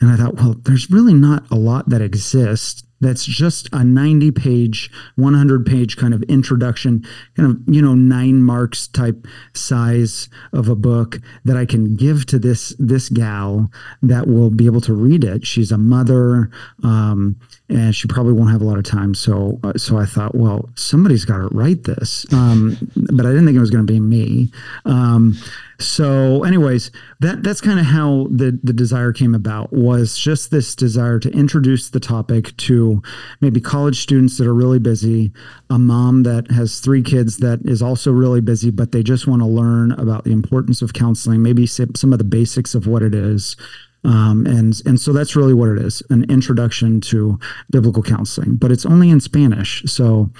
And 0.00 0.10
I 0.10 0.16
thought, 0.16 0.34
well, 0.36 0.54
there's 0.62 0.90
really 0.90 1.14
not 1.14 1.50
a 1.50 1.56
lot 1.56 1.88
that 1.88 2.00
exists 2.00 2.84
that's 3.00 3.24
just 3.24 3.68
a 3.72 3.84
90 3.84 4.30
page 4.32 4.90
100 5.16 5.66
page 5.66 5.96
kind 5.96 6.14
of 6.14 6.22
introduction 6.24 7.04
kind 7.36 7.50
of 7.50 7.74
you 7.74 7.82
know 7.82 7.94
nine 7.94 8.42
marks 8.42 8.86
type 8.88 9.26
size 9.54 10.28
of 10.52 10.68
a 10.68 10.76
book 10.76 11.18
that 11.44 11.56
i 11.56 11.64
can 11.64 11.96
give 11.96 12.26
to 12.26 12.38
this 12.38 12.74
this 12.78 13.08
gal 13.08 13.70
that 14.02 14.26
will 14.26 14.50
be 14.50 14.66
able 14.66 14.80
to 14.82 14.94
read 14.94 15.24
it. 15.24 15.46
She's 15.46 15.72
a 15.72 15.78
mother 15.78 16.50
um, 16.82 17.38
and 17.68 17.94
she 17.94 18.08
probably 18.08 18.32
won't 18.32 18.50
have 18.50 18.62
a 18.62 18.64
lot 18.64 18.78
of 18.78 18.84
time. 18.84 19.14
So 19.14 19.60
uh, 19.62 19.74
so 19.76 19.98
i 19.98 20.06
thought 20.06 20.34
well 20.34 20.68
somebody's 20.74 21.24
got 21.24 21.38
to 21.38 21.48
write 21.48 21.84
this. 21.84 22.26
Um, 22.32 22.76
but 23.12 23.26
i 23.26 23.30
didn't 23.30 23.46
think 23.46 23.56
it 23.56 23.60
was 23.60 23.70
going 23.70 23.86
to 23.86 23.92
be 23.92 24.00
me. 24.00 24.50
Um, 24.84 25.36
so 25.80 26.42
anyways 26.42 26.90
that 27.20 27.44
that's 27.44 27.60
kind 27.60 27.78
of 27.78 27.86
how 27.86 28.26
the 28.30 28.58
the 28.64 28.72
desire 28.72 29.12
came 29.12 29.32
about 29.32 29.72
was 29.72 30.18
just 30.18 30.50
this 30.50 30.74
desire 30.74 31.20
to 31.20 31.30
introduce 31.30 31.90
the 31.90 32.00
topic 32.00 32.56
to 32.56 33.00
maybe 33.40 33.60
college 33.60 34.00
students 34.00 34.38
that 34.38 34.46
are 34.46 34.54
really 34.54 34.80
busy 34.80 35.32
a 35.70 35.78
mom 35.78 36.24
that 36.24 36.50
has 36.50 36.80
three 36.80 37.02
kids 37.02 37.36
that 37.38 37.60
is 37.64 37.80
also 37.80 38.10
really 38.10 38.40
busy 38.40 38.72
but 38.72 38.90
they 38.90 39.04
just 39.04 39.28
want 39.28 39.40
to 39.40 39.46
learn 39.46 39.92
about 39.92 40.24
the 40.24 40.32
importance 40.32 40.82
of 40.82 40.92
counseling 40.92 41.42
maybe 41.42 41.64
some 41.64 42.12
of 42.12 42.18
the 42.18 42.24
basics 42.24 42.74
of 42.74 42.88
what 42.88 43.02
it 43.02 43.14
is 43.14 43.56
um, 44.04 44.46
and 44.46 44.80
and 44.86 45.00
so 45.00 45.12
that's 45.12 45.34
really 45.34 45.54
what 45.54 45.68
it 45.68 45.78
is 45.78 46.02
an 46.10 46.24
introduction 46.30 47.00
to 47.00 47.38
biblical 47.70 48.02
counseling 48.02 48.56
but 48.56 48.70
it's 48.70 48.86
only 48.86 49.10
in 49.10 49.20
spanish 49.20 49.82
so 49.86 50.30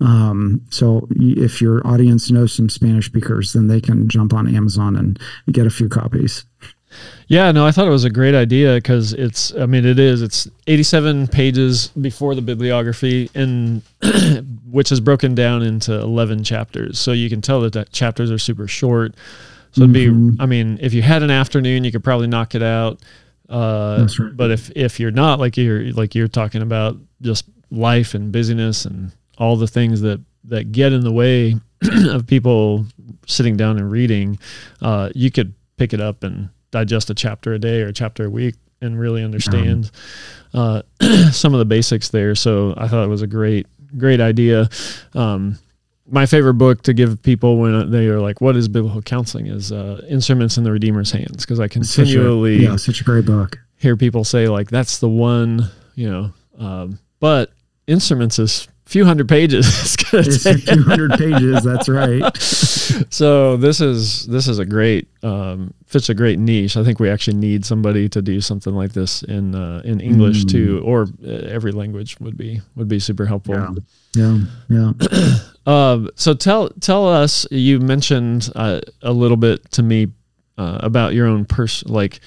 um, 0.00 0.62
so 0.70 1.06
if 1.10 1.60
your 1.60 1.86
audience 1.86 2.30
knows 2.30 2.52
some 2.52 2.68
Spanish 2.68 3.06
speakers, 3.06 3.52
then 3.52 3.68
they 3.68 3.80
can 3.80 4.08
jump 4.08 4.32
on 4.32 4.54
Amazon 4.54 4.96
and 4.96 5.20
get 5.52 5.66
a 5.66 5.70
few 5.70 5.88
copies. 5.88 6.44
Yeah, 7.28 7.52
no, 7.52 7.64
I 7.64 7.70
thought 7.70 7.86
it 7.86 7.92
was 7.92 8.04
a 8.04 8.10
great 8.10 8.34
idea 8.34 8.74
because 8.74 9.12
it's, 9.12 9.54
I 9.54 9.66
mean, 9.66 9.84
it 9.84 10.00
is, 10.00 10.22
it's 10.22 10.48
87 10.66 11.28
pages 11.28 11.88
before 11.88 12.34
the 12.34 12.42
bibliography, 12.42 13.30
and 13.34 13.82
which 14.70 14.90
is 14.90 15.00
broken 15.00 15.34
down 15.36 15.62
into 15.62 15.94
11 15.94 16.42
chapters. 16.42 16.98
So 16.98 17.12
you 17.12 17.28
can 17.28 17.40
tell 17.40 17.60
that, 17.60 17.74
that 17.74 17.92
chapters 17.92 18.32
are 18.32 18.38
super 18.38 18.66
short. 18.66 19.14
So 19.72 19.82
it'd 19.82 19.94
mm-hmm. 19.94 20.30
be, 20.30 20.36
I 20.40 20.46
mean, 20.46 20.78
if 20.80 20.94
you 20.94 21.02
had 21.02 21.22
an 21.22 21.30
afternoon, 21.30 21.84
you 21.84 21.92
could 21.92 22.04
probably 22.04 22.26
knock 22.26 22.54
it 22.54 22.62
out. 22.62 23.00
Uh, 23.48 24.06
right. 24.18 24.36
But 24.36 24.50
if 24.50 24.70
if 24.76 25.00
you're 25.00 25.10
not 25.10 25.40
like 25.40 25.56
you're 25.56 25.92
like 25.92 26.14
you're 26.14 26.28
talking 26.28 26.62
about 26.62 26.96
just 27.20 27.46
life 27.70 28.14
and 28.14 28.30
busyness 28.30 28.84
and 28.84 29.12
all 29.38 29.56
the 29.56 29.66
things 29.66 30.00
that 30.02 30.20
that 30.44 30.72
get 30.72 30.92
in 30.92 31.02
the 31.02 31.12
way 31.12 31.56
of 32.08 32.26
people 32.26 32.86
sitting 33.26 33.56
down 33.56 33.78
and 33.78 33.90
reading, 33.90 34.38
uh, 34.82 35.10
you 35.14 35.30
could 35.30 35.52
pick 35.76 35.92
it 35.92 36.00
up 36.00 36.22
and 36.22 36.48
digest 36.70 37.10
a 37.10 37.14
chapter 37.14 37.52
a 37.52 37.58
day 37.58 37.82
or 37.82 37.88
a 37.88 37.92
chapter 37.92 38.24
a 38.26 38.30
week 38.30 38.54
and 38.80 38.98
really 38.98 39.22
understand 39.22 39.90
uh, 40.54 40.82
some 41.32 41.52
of 41.54 41.58
the 41.58 41.64
basics 41.64 42.08
there. 42.08 42.34
So 42.34 42.74
I 42.76 42.88
thought 42.88 43.04
it 43.04 43.08
was 43.08 43.22
a 43.22 43.26
great, 43.26 43.66
great 43.96 44.20
idea. 44.20 44.68
Um, 45.14 45.58
my 46.10 46.26
favorite 46.26 46.54
book 46.54 46.82
to 46.82 46.92
give 46.92 47.22
people 47.22 47.58
when 47.58 47.90
they 47.90 48.06
are 48.08 48.20
like, 48.20 48.40
"What 48.40 48.56
is 48.56 48.68
biblical 48.68 49.02
counseling?" 49.02 49.46
is 49.46 49.72
uh, 49.72 50.04
"Instruments 50.08 50.58
in 50.58 50.64
the 50.64 50.72
Redeemer's 50.72 51.12
Hands" 51.12 51.36
because 51.36 51.60
I 51.60 51.68
continually, 51.68 52.58
such 52.58 52.66
a, 52.66 52.70
yeah, 52.70 52.76
such 52.76 53.00
a 53.00 53.04
great 53.04 53.26
book. 53.26 53.58
Hear 53.76 53.96
people 53.96 54.24
say 54.24 54.48
like, 54.48 54.70
"That's 54.70 54.98
the 54.98 55.08
one," 55.08 55.70
you 55.94 56.10
know. 56.10 56.32
Um, 56.58 56.98
but 57.20 57.52
instruments 57.86 58.38
is 58.38 58.68
few 58.90 59.04
hundred 59.04 59.28
pages. 59.28 59.66
it's, 60.12 60.42
gonna 60.42 60.56
a 60.56 60.58
few 60.58 60.82
hundred 60.82 61.12
pages. 61.18 61.62
That's 61.62 61.88
right. 61.88 62.36
so 62.36 63.56
this 63.56 63.80
is 63.80 64.26
this 64.26 64.48
is 64.48 64.58
a 64.58 64.66
great 64.66 65.06
um, 65.22 65.72
fits 65.86 66.08
a 66.08 66.14
great 66.14 66.40
niche. 66.40 66.76
I 66.76 66.82
think 66.82 66.98
we 66.98 67.08
actually 67.08 67.36
need 67.36 67.64
somebody 67.64 68.08
to 68.08 68.20
do 68.20 68.40
something 68.40 68.74
like 68.74 68.92
this 68.92 69.22
in 69.22 69.54
uh, 69.54 69.82
in 69.84 70.00
English 70.00 70.44
mm. 70.44 70.50
too, 70.50 70.82
or 70.84 71.06
uh, 71.24 71.30
every 71.30 71.70
language 71.70 72.18
would 72.18 72.36
be 72.36 72.60
would 72.74 72.88
be 72.88 72.98
super 72.98 73.26
helpful. 73.26 73.54
Yeah, 74.16 74.38
yeah. 74.68 74.92
yeah. 75.00 75.34
uh, 75.66 76.08
so 76.16 76.34
tell 76.34 76.70
tell 76.80 77.08
us. 77.08 77.46
You 77.50 77.78
mentioned 77.78 78.50
uh, 78.56 78.80
a 79.02 79.12
little 79.12 79.36
bit 79.36 79.70
to 79.72 79.84
me 79.84 80.08
uh, 80.58 80.78
about 80.80 81.14
your 81.14 81.28
own 81.28 81.44
person. 81.44 81.92
Like 81.92 82.18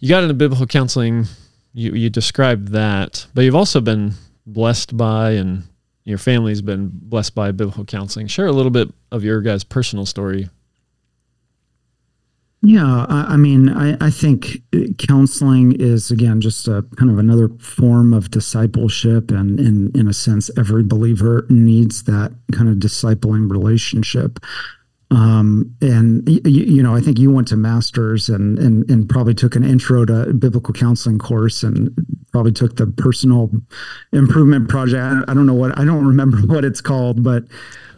you 0.00 0.10
got 0.10 0.22
into 0.22 0.34
biblical 0.34 0.66
counseling. 0.66 1.24
You 1.72 1.94
you 1.94 2.10
described 2.10 2.68
that, 2.68 3.26
but 3.32 3.42
you've 3.42 3.56
also 3.56 3.80
been 3.80 4.12
blessed 4.46 4.94
by 4.94 5.30
and 5.30 5.64
your 6.04 6.18
family's 6.18 6.62
been 6.62 6.90
blessed 6.92 7.34
by 7.34 7.50
biblical 7.52 7.84
counseling. 7.84 8.26
Share 8.26 8.46
a 8.46 8.52
little 8.52 8.70
bit 8.70 8.92
of 9.10 9.24
your 9.24 9.40
guys' 9.40 9.64
personal 9.64 10.06
story. 10.06 10.48
Yeah, 12.66 13.04
I, 13.08 13.34
I 13.34 13.36
mean, 13.36 13.68
I, 13.68 13.96
I, 14.00 14.10
think 14.10 14.62
counseling 14.96 15.72
is 15.78 16.10
again 16.10 16.40
just 16.40 16.66
a 16.66 16.82
kind 16.96 17.10
of 17.10 17.18
another 17.18 17.50
form 17.58 18.14
of 18.14 18.30
discipleship, 18.30 19.30
and 19.30 19.60
in 19.60 19.92
in 19.94 20.08
a 20.08 20.14
sense, 20.14 20.50
every 20.56 20.82
believer 20.82 21.44
needs 21.50 22.04
that 22.04 22.32
kind 22.52 22.70
of 22.70 22.76
discipling 22.76 23.50
relationship. 23.50 24.38
Um, 25.14 25.76
and 25.80 26.28
you, 26.28 26.40
you, 26.44 26.82
know, 26.82 26.96
I 26.96 27.00
think 27.00 27.20
you 27.20 27.30
went 27.30 27.46
to 27.48 27.56
masters 27.56 28.28
and, 28.28 28.58
and 28.58 28.90
and 28.90 29.08
probably 29.08 29.34
took 29.34 29.54
an 29.54 29.62
intro 29.62 30.04
to 30.04 30.34
biblical 30.34 30.74
counseling 30.74 31.18
course 31.18 31.62
and 31.62 31.94
probably 32.32 32.50
took 32.50 32.76
the 32.76 32.88
personal 32.88 33.48
improvement 34.12 34.68
project. 34.68 34.98
I, 34.98 35.30
I 35.30 35.34
don't 35.34 35.46
know 35.46 35.54
what 35.54 35.78
I 35.78 35.84
don't 35.84 36.04
remember 36.04 36.38
what 36.52 36.64
it's 36.64 36.80
called, 36.80 37.22
but 37.22 37.44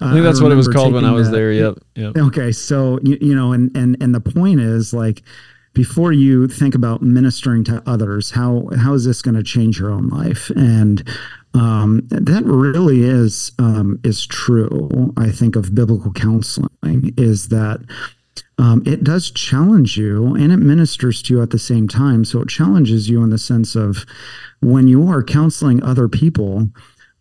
uh, 0.01 0.07
I 0.07 0.13
think 0.13 0.25
that's 0.25 0.41
I 0.41 0.43
what 0.43 0.53
it 0.53 0.57
was 0.57 0.69
called 0.69 0.93
when 0.93 1.07
I 1.07 1.13
was 1.13 1.31
that. 1.31 1.37
there. 1.37 1.53
Yep. 1.53 1.79
Yep. 1.95 2.17
Okay. 2.19 2.53
So 2.53 2.99
you, 3.03 3.17
you 3.21 3.35
know, 3.35 3.53
and 3.53 3.75
and 3.75 3.97
and 4.03 4.15
the 4.15 4.21
point 4.21 4.61
is 4.61 4.93
like 4.93 5.23
before 5.73 6.13
you 6.13 6.49
think 6.49 6.75
about 6.75 7.01
ministering 7.01 7.65
to 7.65 7.83
others, 7.87 8.33
how 8.33 8.69
how 8.79 8.93
is 8.93 9.07
this 9.07 9.23
going 9.23 9.37
to 9.37 9.43
change 9.43 9.79
your 9.79 9.91
own 9.91 10.09
life? 10.09 10.51
And 10.51 11.03
um, 11.57 12.03
that 12.09 12.45
really 12.45 13.03
is 13.03 13.53
um, 13.59 13.99
is 14.05 14.27
true. 14.27 15.15
I 15.17 15.31
think 15.31 15.57
of 15.57 15.75
biblical 15.75 16.13
counseling 16.13 17.15
is 17.17 17.49
that 17.49 17.81
um, 18.59 18.83
it 18.87 19.05
does 19.05 19.31
challenge 19.31 19.97
you 19.97 20.35
and 20.35 20.53
it 20.53 20.59
ministers 20.59 21.23
to 21.23 21.35
you 21.35 21.43
at 21.43 21.51
the 21.51 21.59
same 21.59 21.89
time. 21.89 22.25
So 22.25 22.41
it 22.41 22.49
challenges 22.49 23.09
you 23.09 23.23
in 23.23 23.31
the 23.31 23.39
sense 23.39 23.75
of 23.75 24.05
when 24.61 24.89
you 24.89 25.09
are 25.09 25.23
counseling 25.23 25.83
other 25.83 26.09
people. 26.09 26.69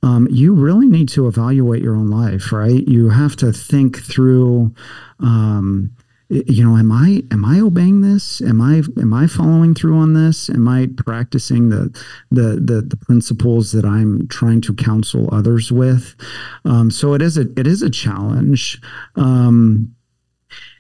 Um, 0.04 0.28
you 0.30 0.54
really 0.54 0.88
need 0.88 1.10
to 1.10 1.28
evaluate 1.28 1.82
your 1.82 1.96
own 1.96 2.10
life, 2.10 2.52
right? 2.52 2.88
You 2.88 3.10
have 3.10 3.36
to 3.38 3.52
think 3.52 4.04
through, 4.04 4.74
um, 5.20 5.96
you 6.30 6.64
know 6.64 6.76
am 6.78 6.92
i 6.92 7.24
am 7.32 7.46
i 7.46 7.60
obeying 7.60 8.02
this? 8.02 8.42
Am 8.42 8.62
i 8.62 8.82
am 9.00 9.14
i 9.14 9.28
following 9.28 9.74
through 9.74 9.98
on 9.98 10.14
this? 10.14 10.50
Am 10.50 10.68
i 10.68 10.88
practicing 10.98 11.70
the 11.70 11.96
the 12.32 12.60
the, 12.60 12.82
the 12.82 12.98
principles 12.98 13.72
that 13.74 13.86
i'm 13.86 14.28
trying 14.28 14.62
to 14.62 14.74
counsel 14.74 15.30
others 15.32 15.72
with? 15.72 16.16
Um, 16.64 16.90
so 16.90 17.14
it 17.14 17.22
is 17.22 17.38
a 17.38 17.48
it 17.58 17.68
is 17.68 17.82
a 17.82 17.90
challenge. 17.90 18.82
Um, 19.16 19.96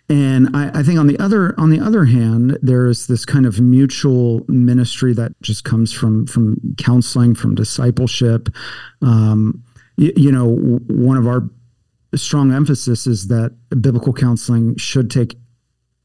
and 0.07 0.55
I, 0.55 0.79
I, 0.79 0.83
think 0.83 0.99
on 0.99 1.07
the 1.07 1.17
other 1.17 1.59
on 1.59 1.71
the 1.71 1.79
other 1.79 2.05
hand, 2.05 2.59
there 2.61 2.85
is 2.85 3.07
this 3.07 3.25
kind 3.25 3.47
of 3.47 3.59
mutual 3.59 4.45
ministry 4.47 5.13
that 5.13 5.31
just 5.41 5.63
comes 5.63 5.91
from 5.91 6.27
from 6.27 6.57
counseling, 6.77 7.33
from 7.33 7.55
discipleship. 7.55 8.49
Um, 9.01 9.63
you, 9.97 10.13
you 10.15 10.31
know, 10.31 10.57
one 10.87 11.17
of 11.17 11.25
our 11.25 11.49
strong 12.17 12.51
emphasis 12.51 13.07
is 13.07 13.27
that 13.27 13.55
biblical 13.81 14.13
counseling 14.13 14.75
should 14.77 15.09
take 15.09 15.37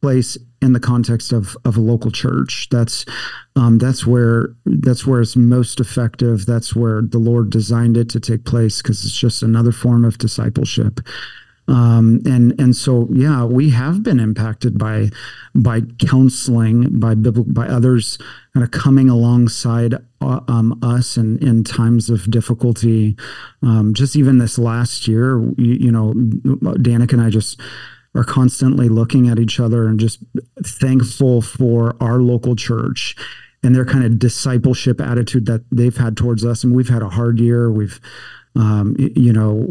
place 0.00 0.38
in 0.62 0.72
the 0.72 0.80
context 0.80 1.32
of 1.32 1.56
of 1.64 1.76
a 1.76 1.80
local 1.80 2.10
church. 2.10 2.68
That's 2.70 3.04
um, 3.56 3.78
that's 3.78 4.06
where 4.06 4.54
that's 4.64 5.06
where 5.06 5.20
it's 5.20 5.36
most 5.36 5.80
effective. 5.80 6.46
That's 6.46 6.74
where 6.74 7.02
the 7.02 7.18
Lord 7.18 7.50
designed 7.50 7.96
it 7.96 8.08
to 8.10 8.20
take 8.20 8.44
place 8.44 8.82
because 8.82 9.04
it's 9.04 9.18
just 9.18 9.42
another 9.42 9.72
form 9.72 10.04
of 10.04 10.18
discipleship. 10.18 11.00
Um, 11.70 12.20
and 12.26 12.58
and 12.60 12.74
so 12.74 13.08
yeah, 13.12 13.44
we 13.44 13.70
have 13.70 14.02
been 14.02 14.18
impacted 14.18 14.76
by 14.76 15.10
by 15.54 15.82
counseling 16.04 16.98
by 16.98 17.14
biblical 17.14 17.52
by 17.52 17.66
others 17.66 18.18
kind 18.52 18.64
of 18.64 18.72
coming 18.72 19.08
alongside 19.08 19.94
uh, 20.20 20.40
um, 20.48 20.78
us 20.82 21.16
in, 21.16 21.38
in 21.38 21.62
times 21.62 22.10
of 22.10 22.28
difficulty. 22.28 23.16
Um, 23.62 23.94
just 23.94 24.16
even 24.16 24.38
this 24.38 24.58
last 24.58 25.06
year, 25.06 25.40
you, 25.56 25.74
you 25.74 25.92
know, 25.92 26.12
Danica 26.14 27.12
and 27.12 27.22
I 27.22 27.30
just 27.30 27.60
are 28.16 28.24
constantly 28.24 28.88
looking 28.88 29.28
at 29.28 29.38
each 29.38 29.60
other 29.60 29.86
and 29.86 30.00
just 30.00 30.18
thankful 30.64 31.40
for 31.40 31.96
our 32.00 32.18
local 32.18 32.56
church 32.56 33.14
and 33.62 33.76
their 33.76 33.84
kind 33.84 34.04
of 34.04 34.18
discipleship 34.18 35.00
attitude 35.00 35.46
that 35.46 35.62
they've 35.70 35.96
had 35.96 36.16
towards 36.16 36.44
us. 36.44 36.64
And 36.64 36.74
we've 36.74 36.88
had 36.88 37.02
a 37.02 37.10
hard 37.10 37.38
year. 37.38 37.70
We've 37.70 38.00
um, 38.56 38.96
you 38.98 39.32
know, 39.32 39.64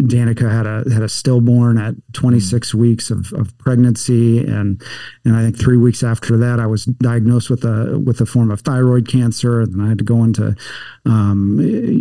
Danica 0.00 0.50
had 0.50 0.66
a 0.66 0.90
had 0.90 1.02
a 1.02 1.08
stillborn 1.08 1.76
at 1.76 1.94
26 2.14 2.70
mm. 2.72 2.74
weeks 2.74 3.10
of, 3.10 3.30
of 3.34 3.56
pregnancy, 3.58 4.38
and 4.38 4.82
and 5.24 5.36
I 5.36 5.42
think 5.42 5.58
three 5.58 5.76
weeks 5.76 6.02
after 6.02 6.38
that, 6.38 6.58
I 6.58 6.66
was 6.66 6.86
diagnosed 6.86 7.50
with 7.50 7.62
a 7.64 7.98
with 7.98 8.22
a 8.22 8.26
form 8.26 8.50
of 8.50 8.62
thyroid 8.62 9.06
cancer, 9.06 9.60
and 9.60 9.82
I 9.82 9.88
had 9.88 9.98
to 9.98 10.04
go 10.04 10.24
into, 10.24 10.56
um, 11.04 11.58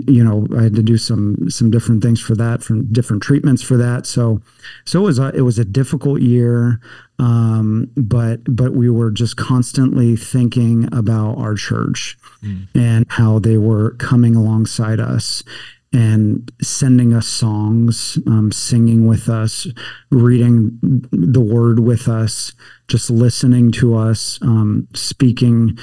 you 0.08 0.24
know, 0.24 0.48
I 0.58 0.64
had 0.64 0.76
to 0.76 0.84
do 0.84 0.98
some 0.98 1.50
some 1.50 1.70
different 1.70 2.02
things 2.02 2.22
for 2.22 2.36
that, 2.36 2.64
from 2.64 2.92
different 2.94 3.22
treatments 3.22 3.62
for 3.62 3.76
that. 3.78 4.06
So, 4.06 4.42
so 4.86 5.02
it 5.02 5.04
was 5.04 5.20
a, 5.20 5.36
it 5.36 5.42
was 5.42 5.60
a 5.60 5.66
difficult 5.66 6.22
year. 6.22 6.80
Um, 7.20 7.92
but 7.96 8.40
but 8.46 8.72
we 8.74 8.90
were 8.90 9.12
just 9.12 9.36
constantly 9.36 10.16
thinking 10.16 10.88
about 10.92 11.38
our 11.38 11.56
church 11.56 12.18
mm. 12.42 12.68
and 12.74 13.06
how 13.10 13.38
they 13.38 13.58
were 13.58 13.92
coming 13.96 14.36
alongside 14.36 15.00
us 15.00 15.44
and 15.94 16.50
sending 16.62 17.14
us 17.14 17.28
songs, 17.28 18.18
um, 18.26 18.52
singing 18.52 19.08
with 19.08 19.28
us, 19.28 19.68
reading 20.10 20.80
the 21.12 21.42
word 21.42 21.80
with 21.80 22.08
us, 22.08 22.54
just 22.88 23.10
listening 23.10 23.72
to 23.74 23.98
us, 23.98 24.40
um, 24.42 24.88
speaking 24.94 25.78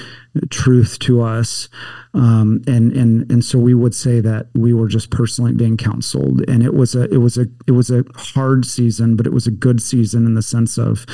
truth 0.48 0.98
to 1.00 1.20
us, 1.20 1.68
um, 2.14 2.62
and 2.66 2.92
and 2.92 3.30
and 3.30 3.44
so 3.44 3.58
we 3.58 3.74
would 3.74 3.94
say 3.94 4.20
that 4.20 4.48
we 4.54 4.72
were 4.72 4.88
just 4.88 5.10
personally 5.10 5.52
being 5.52 5.76
counseled, 5.76 6.42
and 6.48 6.62
it 6.62 6.74
was 6.74 6.94
a 6.94 7.04
it 7.12 7.18
was 7.18 7.36
a 7.36 7.46
it 7.66 7.72
was 7.72 7.90
a 7.90 8.04
hard 8.14 8.64
season, 8.64 9.14
but 9.14 9.26
it 9.26 9.32
was 9.32 9.46
a 9.46 9.52
good 9.52 9.82
season 9.82 10.24
in 10.24 10.34
the 10.34 10.42
sense 10.42 10.78
of 10.78 11.04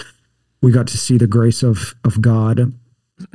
we 0.63 0.71
got 0.71 0.87
to 0.89 0.99
see 0.99 1.19
the 1.19 1.27
grace 1.27 1.65
of 1.65 1.95
of 2.05 2.23
God 2.23 2.73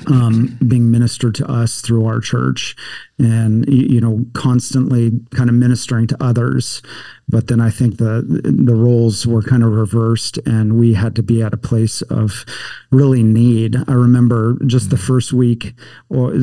um, 0.08 0.58
being 0.68 0.92
ministered 0.92 1.36
to 1.36 1.50
us 1.50 1.82
through 1.82 2.06
our 2.06 2.20
church 2.20 2.76
and 3.18 3.66
you 3.68 4.02
know 4.02 4.26
constantly 4.34 5.12
kind 5.32 5.50
of 5.50 5.56
ministering 5.56 6.08
to 6.08 6.18
others. 6.24 6.82
But 7.28 7.48
then 7.48 7.62
i 7.62 7.70
think 7.70 7.98
the 7.98 8.24
the 8.44 8.76
roles 8.76 9.26
were 9.26 9.42
kind 9.42 9.64
of 9.64 9.72
reversed 9.72 10.38
and 10.46 10.78
we 10.80 10.94
had 10.94 11.16
to 11.16 11.24
be 11.24 11.42
at 11.42 11.54
a 11.54 11.58
place 11.58 12.02
of 12.04 12.46
really 12.92 13.24
need. 13.24 13.78
I 13.88 13.94
remember 13.94 14.58
just 14.66 14.90
the 14.90 14.98
first 14.98 15.32
week 15.32 15.74
or 16.10 16.34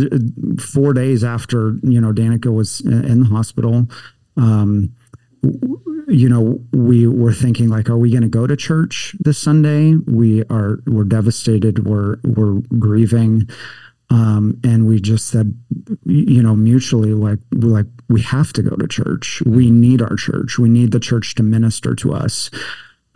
four 0.59 0.93
days 0.93 1.25
after 1.25 1.77
you 1.83 2.01
know 2.01 2.13
danica 2.13 2.53
was 2.53 2.81
in 2.81 3.21
the 3.21 3.27
hospital 3.27 3.89
um, 4.37 4.95
you 5.43 6.29
know, 6.29 6.61
we 6.73 7.07
were 7.07 7.33
thinking 7.33 7.69
like, 7.69 7.89
are 7.89 7.97
we 7.97 8.11
going 8.11 8.23
to 8.23 8.29
go 8.29 8.47
to 8.47 8.57
church 8.57 9.15
this 9.21 9.39
Sunday? 9.39 9.95
We 9.95 10.45
are, 10.45 10.79
we're 10.87 11.05
devastated. 11.05 11.87
We're, 11.87 12.19
we're 12.25 12.61
grieving. 12.79 13.49
Um, 14.09 14.61
and 14.63 14.87
we 14.87 15.01
just 15.01 15.27
said, 15.27 15.59
you 16.05 16.43
know, 16.43 16.55
mutually, 16.55 17.13
like, 17.13 17.41
we're 17.53 17.71
like, 17.71 17.87
we 18.09 18.23
have 18.23 18.53
to 18.53 18.63
go 18.63 18.77
to 18.77 18.87
church. 18.87 19.43
We 19.45 19.71
need 19.71 20.01
our 20.01 20.15
church. 20.15 20.59
We 20.59 20.69
need 20.69 20.93
the 20.93 21.01
church 21.01 21.35
to 21.37 21.43
minister 21.43 21.95
to 21.97 22.15
us. 22.15 22.51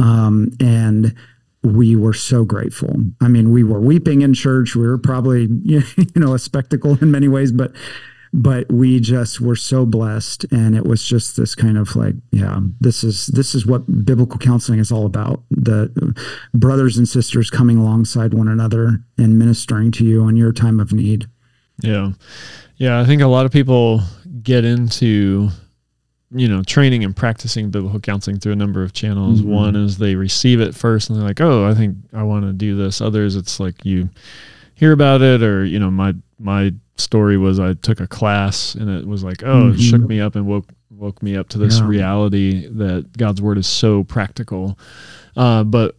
Um, 0.00 0.50
and 0.59 1.14
we 1.62 1.94
were 1.94 2.14
so 2.14 2.44
grateful. 2.44 2.96
I 3.20 3.28
mean, 3.28 3.52
we 3.52 3.62
were 3.62 3.80
weeping 3.80 4.22
in 4.22 4.35
church. 4.35 4.74
We 4.74 4.87
were 4.87 4.98
probably, 4.98 5.48
you 5.62 5.83
know, 6.16 6.35
a 6.35 6.38
spectacle 6.38 6.98
in 7.00 7.11
many 7.11 7.28
ways, 7.28 7.52
but 7.52 7.72
but 8.32 8.70
we 8.70 9.00
just 9.00 9.40
were 9.40 9.56
so 9.56 9.84
blessed. 9.84 10.44
And 10.52 10.76
it 10.76 10.84
was 10.84 11.04
just 11.04 11.36
this 11.36 11.54
kind 11.54 11.76
of 11.76 11.96
like 11.96 12.14
yeah 12.30 12.60
this 12.80 13.02
is 13.02 13.26
this 13.28 13.54
is 13.54 13.66
what 13.66 14.04
biblical 14.04 14.38
counseling 14.38 14.78
is 14.78 14.92
all 14.92 15.06
about. 15.06 15.42
The 15.50 16.14
brothers 16.54 16.96
and 16.96 17.08
sisters 17.08 17.50
coming 17.50 17.78
alongside 17.78 18.34
one 18.34 18.48
another 18.48 19.02
and 19.18 19.38
ministering 19.38 19.90
to 19.92 20.04
you 20.04 20.28
in 20.28 20.36
your 20.36 20.52
time 20.52 20.80
of 20.80 20.92
need. 20.92 21.26
Yeah. 21.82 22.12
Yeah 22.76 23.00
i 23.00 23.04
think 23.04 23.22
a 23.22 23.26
lot 23.26 23.46
of 23.46 23.52
people 23.52 24.00
get 24.42 24.64
into 24.64 25.50
you 26.30 26.48
know 26.48 26.62
training 26.62 27.04
and 27.04 27.16
practicing 27.16 27.70
biblical 27.70 28.00
counseling 28.00 28.38
through 28.38 28.52
a 28.52 28.56
number 28.56 28.82
of 28.82 28.92
channels. 28.92 29.40
Mm-hmm. 29.40 29.50
one 29.50 29.76
is 29.76 29.98
they 29.98 30.14
receive 30.14 30.60
it 30.60 30.74
first 30.74 31.10
and 31.10 31.18
they're 31.18 31.26
like 31.26 31.40
oh 31.40 31.66
i 31.66 31.74
think 31.74 31.96
i 32.12 32.22
want 32.22 32.44
to 32.44 32.52
do 32.52 32.76
this. 32.76 33.00
Others 33.00 33.36
it's 33.36 33.58
like 33.58 33.84
you 33.84 34.08
hear 34.74 34.92
about 34.92 35.20
it 35.20 35.42
or 35.42 35.64
you 35.64 35.78
know 35.78 35.90
my 35.90 36.14
my 36.38 36.72
story 37.02 37.36
was 37.36 37.58
I 37.58 37.74
took 37.74 38.00
a 38.00 38.06
class 38.06 38.74
and 38.74 38.90
it 38.90 39.06
was 39.06 39.24
like, 39.24 39.42
oh, 39.42 39.46
mm-hmm. 39.46 39.74
it 39.74 39.80
shook 39.80 40.02
me 40.02 40.20
up 40.20 40.34
and 40.36 40.46
woke 40.46 40.66
woke 40.90 41.22
me 41.22 41.36
up 41.36 41.48
to 41.48 41.58
this 41.58 41.78
yeah. 41.78 41.86
reality 41.86 42.66
that 42.66 43.16
God's 43.16 43.40
word 43.40 43.58
is 43.58 43.66
so 43.66 44.04
practical. 44.04 44.78
Uh, 45.34 45.64
but 45.64 45.96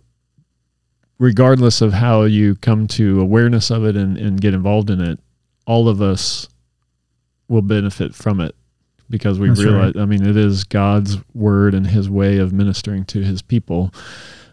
regardless 1.17 1.81
of 1.81 1.93
how 1.93 2.23
you 2.23 2.55
come 2.55 2.87
to 2.87 3.19
awareness 3.19 3.71
of 3.71 3.85
it 3.85 3.95
and, 3.95 4.17
and 4.17 4.39
get 4.39 4.53
involved 4.53 4.89
in 4.89 5.01
it, 5.01 5.19
all 5.65 5.89
of 5.89 6.01
us 6.01 6.47
will 7.47 7.61
benefit 7.61 8.13
from 8.13 8.39
it 8.41 8.55
because 9.09 9.39
we 9.39 9.47
That's 9.47 9.63
realize, 9.63 9.95
right. 9.95 10.01
I 10.01 10.05
mean, 10.05 10.25
it 10.25 10.37
is 10.37 10.63
God's 10.63 11.17
word 11.33 11.73
and 11.73 11.85
his 11.87 12.09
way 12.09 12.37
of 12.37 12.53
ministering 12.53 13.05
to 13.05 13.23
his 13.23 13.41
people. 13.41 13.93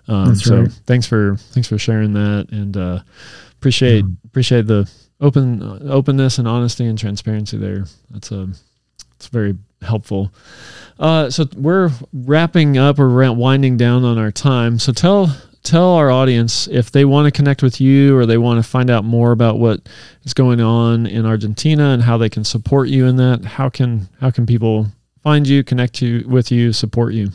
Um, 0.08 0.34
so 0.34 0.62
right. 0.62 0.72
thanks 0.86 1.06
for, 1.06 1.36
thanks 1.36 1.68
for 1.68 1.78
sharing 1.78 2.14
that. 2.14 2.48
And, 2.50 2.76
uh, 2.76 3.00
appreciate, 3.52 4.04
yeah. 4.04 4.14
appreciate 4.24 4.66
the, 4.66 4.90
open 5.20 5.62
openness 5.90 6.38
and 6.38 6.46
honesty 6.46 6.86
and 6.86 6.98
transparency 6.98 7.56
there. 7.56 7.84
That's 8.10 8.30
a 8.30 8.48
it's 9.16 9.26
very 9.28 9.56
helpful. 9.82 10.32
Uh, 10.98 11.30
so 11.30 11.46
we're 11.56 11.90
wrapping 12.12 12.78
up 12.78 12.98
or 12.98 13.32
winding 13.32 13.76
down 13.76 14.04
on 14.04 14.18
our 14.18 14.30
time. 14.30 14.78
So 14.78 14.92
tell 14.92 15.36
tell 15.64 15.94
our 15.94 16.10
audience 16.10 16.68
if 16.68 16.90
they 16.90 17.04
want 17.04 17.26
to 17.26 17.30
connect 17.36 17.62
with 17.62 17.80
you 17.80 18.16
or 18.16 18.26
they 18.26 18.38
want 18.38 18.62
to 18.62 18.68
find 18.68 18.90
out 18.90 19.04
more 19.04 19.32
about 19.32 19.58
what 19.58 19.88
is 20.22 20.34
going 20.34 20.60
on 20.60 21.06
in 21.06 21.26
Argentina 21.26 21.90
and 21.90 22.02
how 22.02 22.16
they 22.16 22.28
can 22.28 22.44
support 22.44 22.88
you 22.88 23.06
in 23.06 23.16
that. 23.16 23.44
How 23.44 23.68
can 23.68 24.08
how 24.20 24.30
can 24.30 24.46
people 24.46 24.86
find 25.22 25.46
you, 25.46 25.64
connect 25.64 26.00
you 26.00 26.24
with 26.28 26.50
you, 26.52 26.72
support 26.72 27.12
you? 27.14 27.30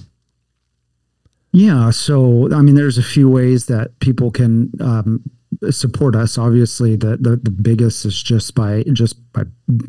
Yeah, 1.51 1.91
so 1.91 2.51
I 2.51 2.61
mean, 2.61 2.75
there's 2.75 2.97
a 2.97 3.03
few 3.03 3.29
ways 3.29 3.67
that 3.67 3.99
people 3.99 4.31
can 4.31 4.71
um, 4.79 5.21
support 5.71 6.15
us 6.15 6.37
obviously 6.37 6.95
the, 6.95 7.17
the, 7.17 7.37
the 7.41 7.51
biggest 7.51 8.05
is 8.05 8.21
just 8.21 8.55
by 8.55 8.83
just 8.93 9.15
by 9.33 9.43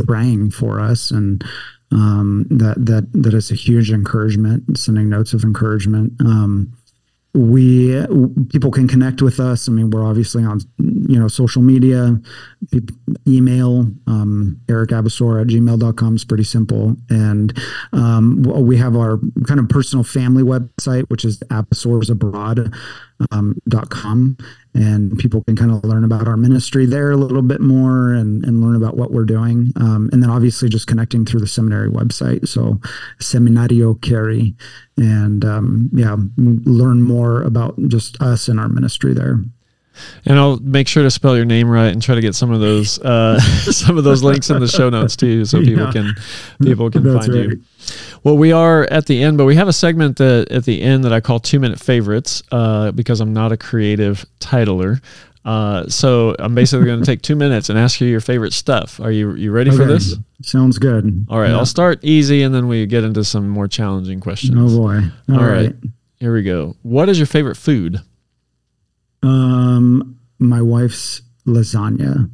praying 0.07 0.51
for 0.51 0.81
us. 0.81 1.11
And 1.11 1.45
um, 1.93 2.47
that 2.51 2.85
that 2.87 3.07
that 3.13 3.35
is 3.35 3.51
a 3.51 3.55
huge 3.55 3.91
encouragement 3.93 4.79
sending 4.79 5.09
notes 5.09 5.33
of 5.33 5.45
encouragement. 5.45 6.13
Um, 6.21 6.77
we 7.35 8.05
people 8.51 8.71
can 8.71 8.87
connect 8.87 9.21
with 9.21 9.41
us. 9.41 9.69
I 9.69 9.73
mean 9.73 9.91
we're 9.91 10.05
obviously 10.05 10.45
on 10.45 10.61
you 10.79 11.19
know 11.19 11.29
social 11.29 11.63
media 11.63 12.21
email 13.27 13.87
um, 14.07 14.61
eric 14.69 14.91
abisror 14.91 15.41
at 15.41 15.49
gmail.com 15.49 16.17
is 16.17 16.25
pretty 16.25 16.45
simple. 16.45 16.97
And 17.11 17.57
um, 17.93 18.43
we 18.43 18.77
have 18.77 18.97
our 18.97 19.19
kind 19.47 19.59
of 19.61 19.69
personal 19.69 20.05
family 20.05 20.43
website 20.43 21.05
which 21.09 21.25
is 21.25 21.41
abisrorsabroad.com 21.51 22.73
um, 23.31 24.37
and 24.75 25.17
people 25.19 25.43
can 25.45 25.55
kind 25.55 25.71
of 25.71 25.85
learn 25.85 26.05
about 26.05 26.27
our 26.27 26.37
ministry 26.37 26.85
there 26.85 27.13
a 27.13 27.17
little 27.17 27.43
bit 27.43 27.61
more 27.61 28.13
and, 28.13 28.45
and 28.45 28.61
learn 28.61 28.75
about 28.75 28.97
what 28.97 29.13
we're 29.13 29.25
doing. 29.25 29.73
Um, 29.77 30.11
and 30.13 30.23
then 30.23 30.31
obviously 30.31 30.69
just 30.69 30.89
connecting 30.89 31.25
through 31.25 31.41
the 31.41 31.47
seminary 31.47 31.89
website. 31.89 32.49
So 32.49 32.81
Seminario 33.21 34.01
Carey 34.03 34.55
and 34.97 35.45
um, 35.45 35.91
yeah, 35.93 36.17
learn 36.37 37.03
more 37.03 37.43
about 37.43 37.77
just 37.89 38.21
us 38.21 38.49
and 38.49 38.59
our 38.59 38.69
ministry 38.69 39.15
there. 39.15 39.39
And 40.25 40.39
I'll 40.39 40.59
make 40.59 40.89
sure 40.89 41.03
to 41.03 41.11
spell 41.11 41.37
your 41.37 41.45
name 41.45 41.69
right 41.69 41.93
and 41.93 42.03
try 42.03 42.15
to 42.15 42.21
get 42.21 42.35
some 42.35 42.51
of 42.51 42.61
those 42.61 42.99
uh, 43.01 43.39
some 43.41 43.99
of 43.99 44.05
those 44.05 44.23
links 44.23 44.51
in 44.51 44.61
the 44.61 44.69
show 44.69 44.91
notes 44.91 45.17
too, 45.17 45.45
so 45.45 45.61
people 45.61 45.85
yeah. 45.85 45.93
can 45.93 46.15
people 46.63 46.91
can 46.91 47.03
That's 47.03 47.27
find 47.27 47.39
right. 47.39 47.49
you. 47.51 47.63
Well, 48.23 48.37
we 48.37 48.53
are 48.53 48.85
at 48.91 49.07
the 49.07 49.23
end, 49.23 49.39
but 49.39 49.45
we 49.45 49.57
have 49.57 49.69
a 49.69 49.73
segment 49.73 50.17
that 50.19 50.51
at 50.51 50.65
the 50.65 50.83
end 50.83 51.05
that 51.05 51.13
I 51.13 51.21
call 51.21 51.41
two 51.41 51.61
minute 51.61 51.79
favorites 51.79 52.43
uh, 52.51 52.93
because 52.93 53.21
I'm 53.21 53.33
not 53.33 53.53
a 53.53 53.57
creative 53.57 54.25
titler. 54.41 55.03
Uh, 55.45 55.87
so 55.89 56.35
I'm 56.39 56.55
basically 56.55 56.87
going 56.87 57.01
to 57.01 57.05
take 57.07 57.21
two 57.21 57.37
minutes 57.37 57.69
and 57.69 57.79
ask 57.79 58.01
you 58.01 58.09
your 58.09 58.21
favorite 58.21 58.55
stuff. 58.55 58.99
Are 58.99 59.11
you 59.11 59.35
you 59.35 59.53
ready 59.53 59.71
okay. 59.71 59.77
for 59.77 59.85
this? 59.85 60.17
Sounds 60.43 60.79
good. 60.79 61.27
All 61.29 61.39
right, 61.39 61.51
yeah. 61.51 61.57
I'll 61.57 61.67
start 61.67 62.03
easy 62.03 62.43
and 62.43 62.55
then 62.55 62.67
we 62.67 62.87
get 62.87 63.05
into 63.05 63.25
some 63.25 63.49
more 63.49 63.69
challenging 63.69 64.21
questions. 64.21 64.55
Oh 64.57 64.79
boy! 64.79 65.01
All, 65.29 65.41
All 65.41 65.47
right. 65.47 65.67
right, 65.67 65.77
here 66.19 66.33
we 66.33 66.43
go. 66.43 66.77
What 66.83 67.11
is 67.11 67.19
your 67.19 67.27
favorite 67.27 67.57
food? 67.57 68.01
Um, 69.25 70.19
my 70.39 70.61
wife's 70.61 71.23
lasagna. 71.47 72.31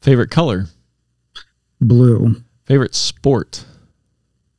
Favorite 0.00 0.30
color? 0.30 0.66
Blue. 1.80 2.42
Favorite 2.64 2.94
sport? 2.94 3.64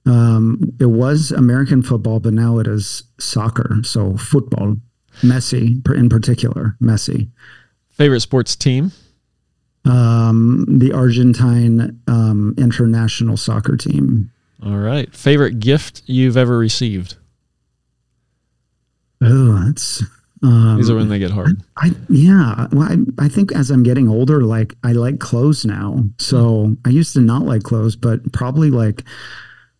Um, 0.06 0.74
it 0.80 0.86
was 0.86 1.32
American 1.32 1.82
football, 1.82 2.22
but 2.22 2.34
now 2.34 2.60
it 2.60 2.68
is 2.68 3.04
soccer. 3.20 3.78
So 3.84 4.16
football, 4.16 4.78
Messi 5.22 5.86
in 5.94 6.08
particular, 6.08 6.78
Messi. 6.82 7.30
Favorite 7.90 8.22
sports 8.22 8.56
team? 8.56 8.94
Um, 9.84 10.66
the 10.80 10.94
Argentine 10.94 12.00
um, 12.08 12.56
international 12.58 13.36
soccer 13.36 13.76
team. 13.76 14.32
All 14.64 14.78
right. 14.78 15.14
Favorite 15.14 15.60
gift 15.60 16.04
you've 16.06 16.38
ever 16.38 16.58
received? 16.58 17.16
Oh, 19.22 19.66
that's 19.66 20.04
um, 20.44 20.78
These 20.78 20.90
are 20.90 20.96
when 20.96 21.10
they 21.10 21.20
get 21.20 21.32
hard. 21.32 21.62
I, 21.78 21.92
yeah. 22.10 22.68
Well, 22.72 22.88
I, 22.90 23.26
I 23.26 23.28
think 23.28 23.52
as 23.52 23.72
I'm 23.72 23.84
getting 23.84 24.08
older, 24.08 24.44
like 24.44 24.76
I 24.84 24.92
like 24.92 25.20
clothes 25.20 25.66
now. 25.66 26.04
So 26.20 26.68
mm. 26.68 26.78
I 26.86 26.90
used 26.90 27.14
to 27.14 27.22
not 27.22 27.44
like 27.44 27.64
clothes, 27.64 27.96
but 27.96 28.32
probably 28.34 28.70
like 28.70 29.04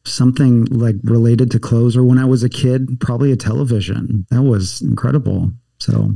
something 0.04 0.66
like 0.66 0.96
related 1.04 1.52
to 1.52 1.60
clothes 1.60 1.96
or 1.96 2.04
when 2.04 2.18
I 2.18 2.26
was 2.26 2.44
a 2.44 2.50
kid, 2.50 3.00
probably 3.00 3.32
a 3.32 3.36
television. 3.36 4.26
That 4.32 4.44
was 4.44 4.82
incredible. 4.82 5.52
So, 5.80 6.14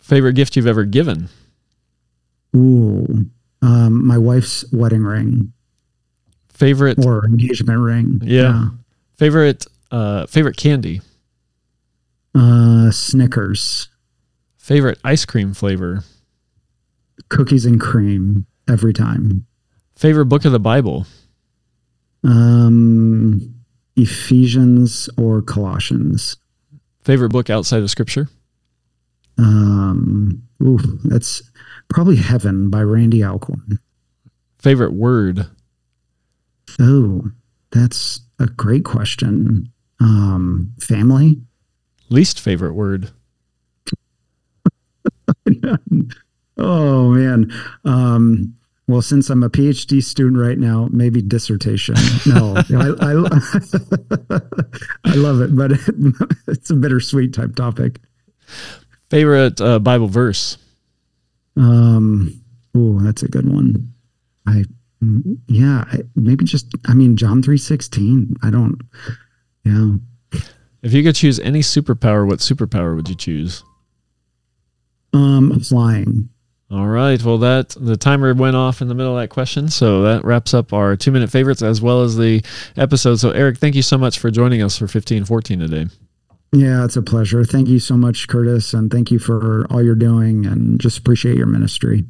favorite 0.00 0.34
gift 0.34 0.56
you've 0.56 0.66
ever 0.66 0.84
given? 0.84 1.28
Ooh, 2.56 3.26
um, 3.62 4.06
my 4.06 4.18
wife's 4.18 4.64
wedding 4.72 5.04
ring. 5.04 5.52
Favorite 6.48 7.04
or 7.04 7.24
engagement 7.26 7.80
ring. 7.80 8.20
Yeah. 8.24 8.42
yeah. 8.42 8.68
Favorite 9.16 9.66
uh, 9.90 10.26
favorite 10.26 10.56
candy. 10.56 11.02
Uh, 12.36 12.90
Snickers. 12.90 13.88
Favorite 14.58 14.98
ice 15.04 15.24
cream 15.24 15.54
flavor. 15.54 16.04
Cookies 17.28 17.64
and 17.64 17.80
cream 17.80 18.46
every 18.68 18.92
time. 18.92 19.46
Favorite 19.96 20.26
book 20.26 20.44
of 20.44 20.52
the 20.52 20.60
Bible. 20.60 21.06
Um, 22.22 23.54
Ephesians 23.96 25.08
or 25.16 25.40
Colossians. 25.40 26.36
Favorite 27.02 27.30
book 27.30 27.48
outside 27.48 27.82
of 27.82 27.90
Scripture. 27.90 28.28
Um, 29.38 30.42
ooh, 30.62 30.78
that's 31.04 31.42
probably 31.88 32.16
Heaven 32.16 32.68
by 32.68 32.82
Randy 32.82 33.24
Alcorn. 33.24 33.78
Favorite 34.58 34.92
word. 34.92 35.46
Oh, 36.80 37.30
that's 37.70 38.20
a 38.38 38.46
great 38.46 38.84
question. 38.84 39.72
Um, 40.00 40.74
family. 40.80 41.40
Least 42.08 42.40
favorite 42.40 42.74
word. 42.74 43.10
oh 46.56 47.10
man. 47.10 47.52
Um, 47.84 48.56
well, 48.88 49.02
since 49.02 49.30
I'm 49.30 49.42
a 49.42 49.50
PhD 49.50 50.02
student 50.02 50.40
right 50.40 50.58
now, 50.58 50.88
maybe 50.92 51.20
dissertation. 51.20 51.96
No, 52.26 52.54
I, 52.70 52.94
I, 53.00 53.12
I, 55.04 55.14
love 55.14 55.40
it, 55.40 55.56
but 55.56 55.72
it, 55.72 55.80
it's 56.46 56.70
a 56.70 56.76
bittersweet 56.76 57.34
type 57.34 57.56
topic. 57.56 58.00
Favorite 59.10 59.60
uh, 59.60 59.80
Bible 59.80 60.06
verse? 60.06 60.58
Um, 61.56 62.40
oh, 62.76 63.00
that's 63.00 63.24
a 63.24 63.28
good 63.28 63.52
one. 63.52 63.92
I, 64.46 64.64
yeah, 65.48 65.84
I, 65.90 66.02
maybe 66.14 66.44
just, 66.44 66.72
I 66.86 66.94
mean, 66.94 67.16
John 67.16 67.42
three 67.42 67.58
sixteen. 67.58 68.36
I 68.42 68.50
don't, 68.50 68.80
yeah. 69.64 69.96
If 70.86 70.94
you 70.94 71.02
could 71.02 71.16
choose 71.16 71.40
any 71.40 71.62
superpower, 71.62 72.24
what 72.24 72.38
superpower 72.38 72.94
would 72.94 73.08
you 73.08 73.16
choose? 73.16 73.64
Um, 75.12 75.58
flying. 75.58 76.28
All 76.70 76.86
right. 76.86 77.20
Well, 77.20 77.38
that 77.38 77.70
the 77.70 77.96
timer 77.96 78.32
went 78.34 78.54
off 78.54 78.80
in 78.80 78.86
the 78.86 78.94
middle 78.94 79.18
of 79.18 79.20
that 79.20 79.30
question, 79.30 79.66
so 79.66 80.02
that 80.02 80.24
wraps 80.24 80.54
up 80.54 80.72
our 80.72 80.94
two 80.94 81.10
minute 81.10 81.28
favorites 81.28 81.60
as 81.60 81.82
well 81.82 82.02
as 82.02 82.16
the 82.16 82.40
episode. 82.76 83.16
So, 83.16 83.30
Eric, 83.32 83.58
thank 83.58 83.74
you 83.74 83.82
so 83.82 83.98
much 83.98 84.20
for 84.20 84.30
joining 84.30 84.62
us 84.62 84.78
for 84.78 84.86
fifteen 84.86 85.24
fourteen 85.24 85.58
today. 85.58 85.86
Yeah, 86.52 86.84
it's 86.84 86.96
a 86.96 87.02
pleasure. 87.02 87.44
Thank 87.44 87.66
you 87.66 87.80
so 87.80 87.96
much, 87.96 88.28
Curtis, 88.28 88.72
and 88.72 88.88
thank 88.88 89.10
you 89.10 89.18
for 89.18 89.66
all 89.72 89.82
you're 89.82 89.96
doing, 89.96 90.46
and 90.46 90.80
just 90.80 90.98
appreciate 90.98 91.36
your 91.36 91.46
ministry. 91.46 92.04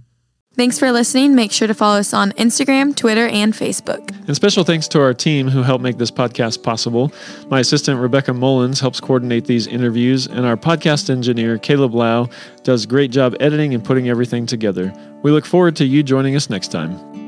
Thanks 0.56 0.78
for 0.78 0.90
listening. 0.90 1.34
Make 1.34 1.52
sure 1.52 1.68
to 1.68 1.74
follow 1.74 1.98
us 1.98 2.14
on 2.14 2.32
Instagram, 2.32 2.96
Twitter, 2.96 3.26
and 3.26 3.52
Facebook. 3.52 4.08
And 4.26 4.34
special 4.34 4.64
thanks 4.64 4.88
to 4.88 5.00
our 5.02 5.12
team 5.12 5.48
who 5.48 5.62
helped 5.62 5.82
make 5.82 5.98
this 5.98 6.10
podcast 6.10 6.62
possible. 6.62 7.12
My 7.48 7.60
assistant, 7.60 8.00
Rebecca 8.00 8.32
Mullins, 8.32 8.80
helps 8.80 8.98
coordinate 8.98 9.44
these 9.44 9.66
interviews, 9.66 10.26
and 10.26 10.46
our 10.46 10.56
podcast 10.56 11.10
engineer, 11.10 11.58
Caleb 11.58 11.94
Lau, 11.94 12.30
does 12.62 12.84
a 12.84 12.88
great 12.88 13.10
job 13.10 13.36
editing 13.38 13.74
and 13.74 13.84
putting 13.84 14.08
everything 14.08 14.46
together. 14.46 14.94
We 15.22 15.30
look 15.30 15.44
forward 15.44 15.76
to 15.76 15.84
you 15.84 16.02
joining 16.02 16.36
us 16.36 16.48
next 16.48 16.68
time. 16.68 17.25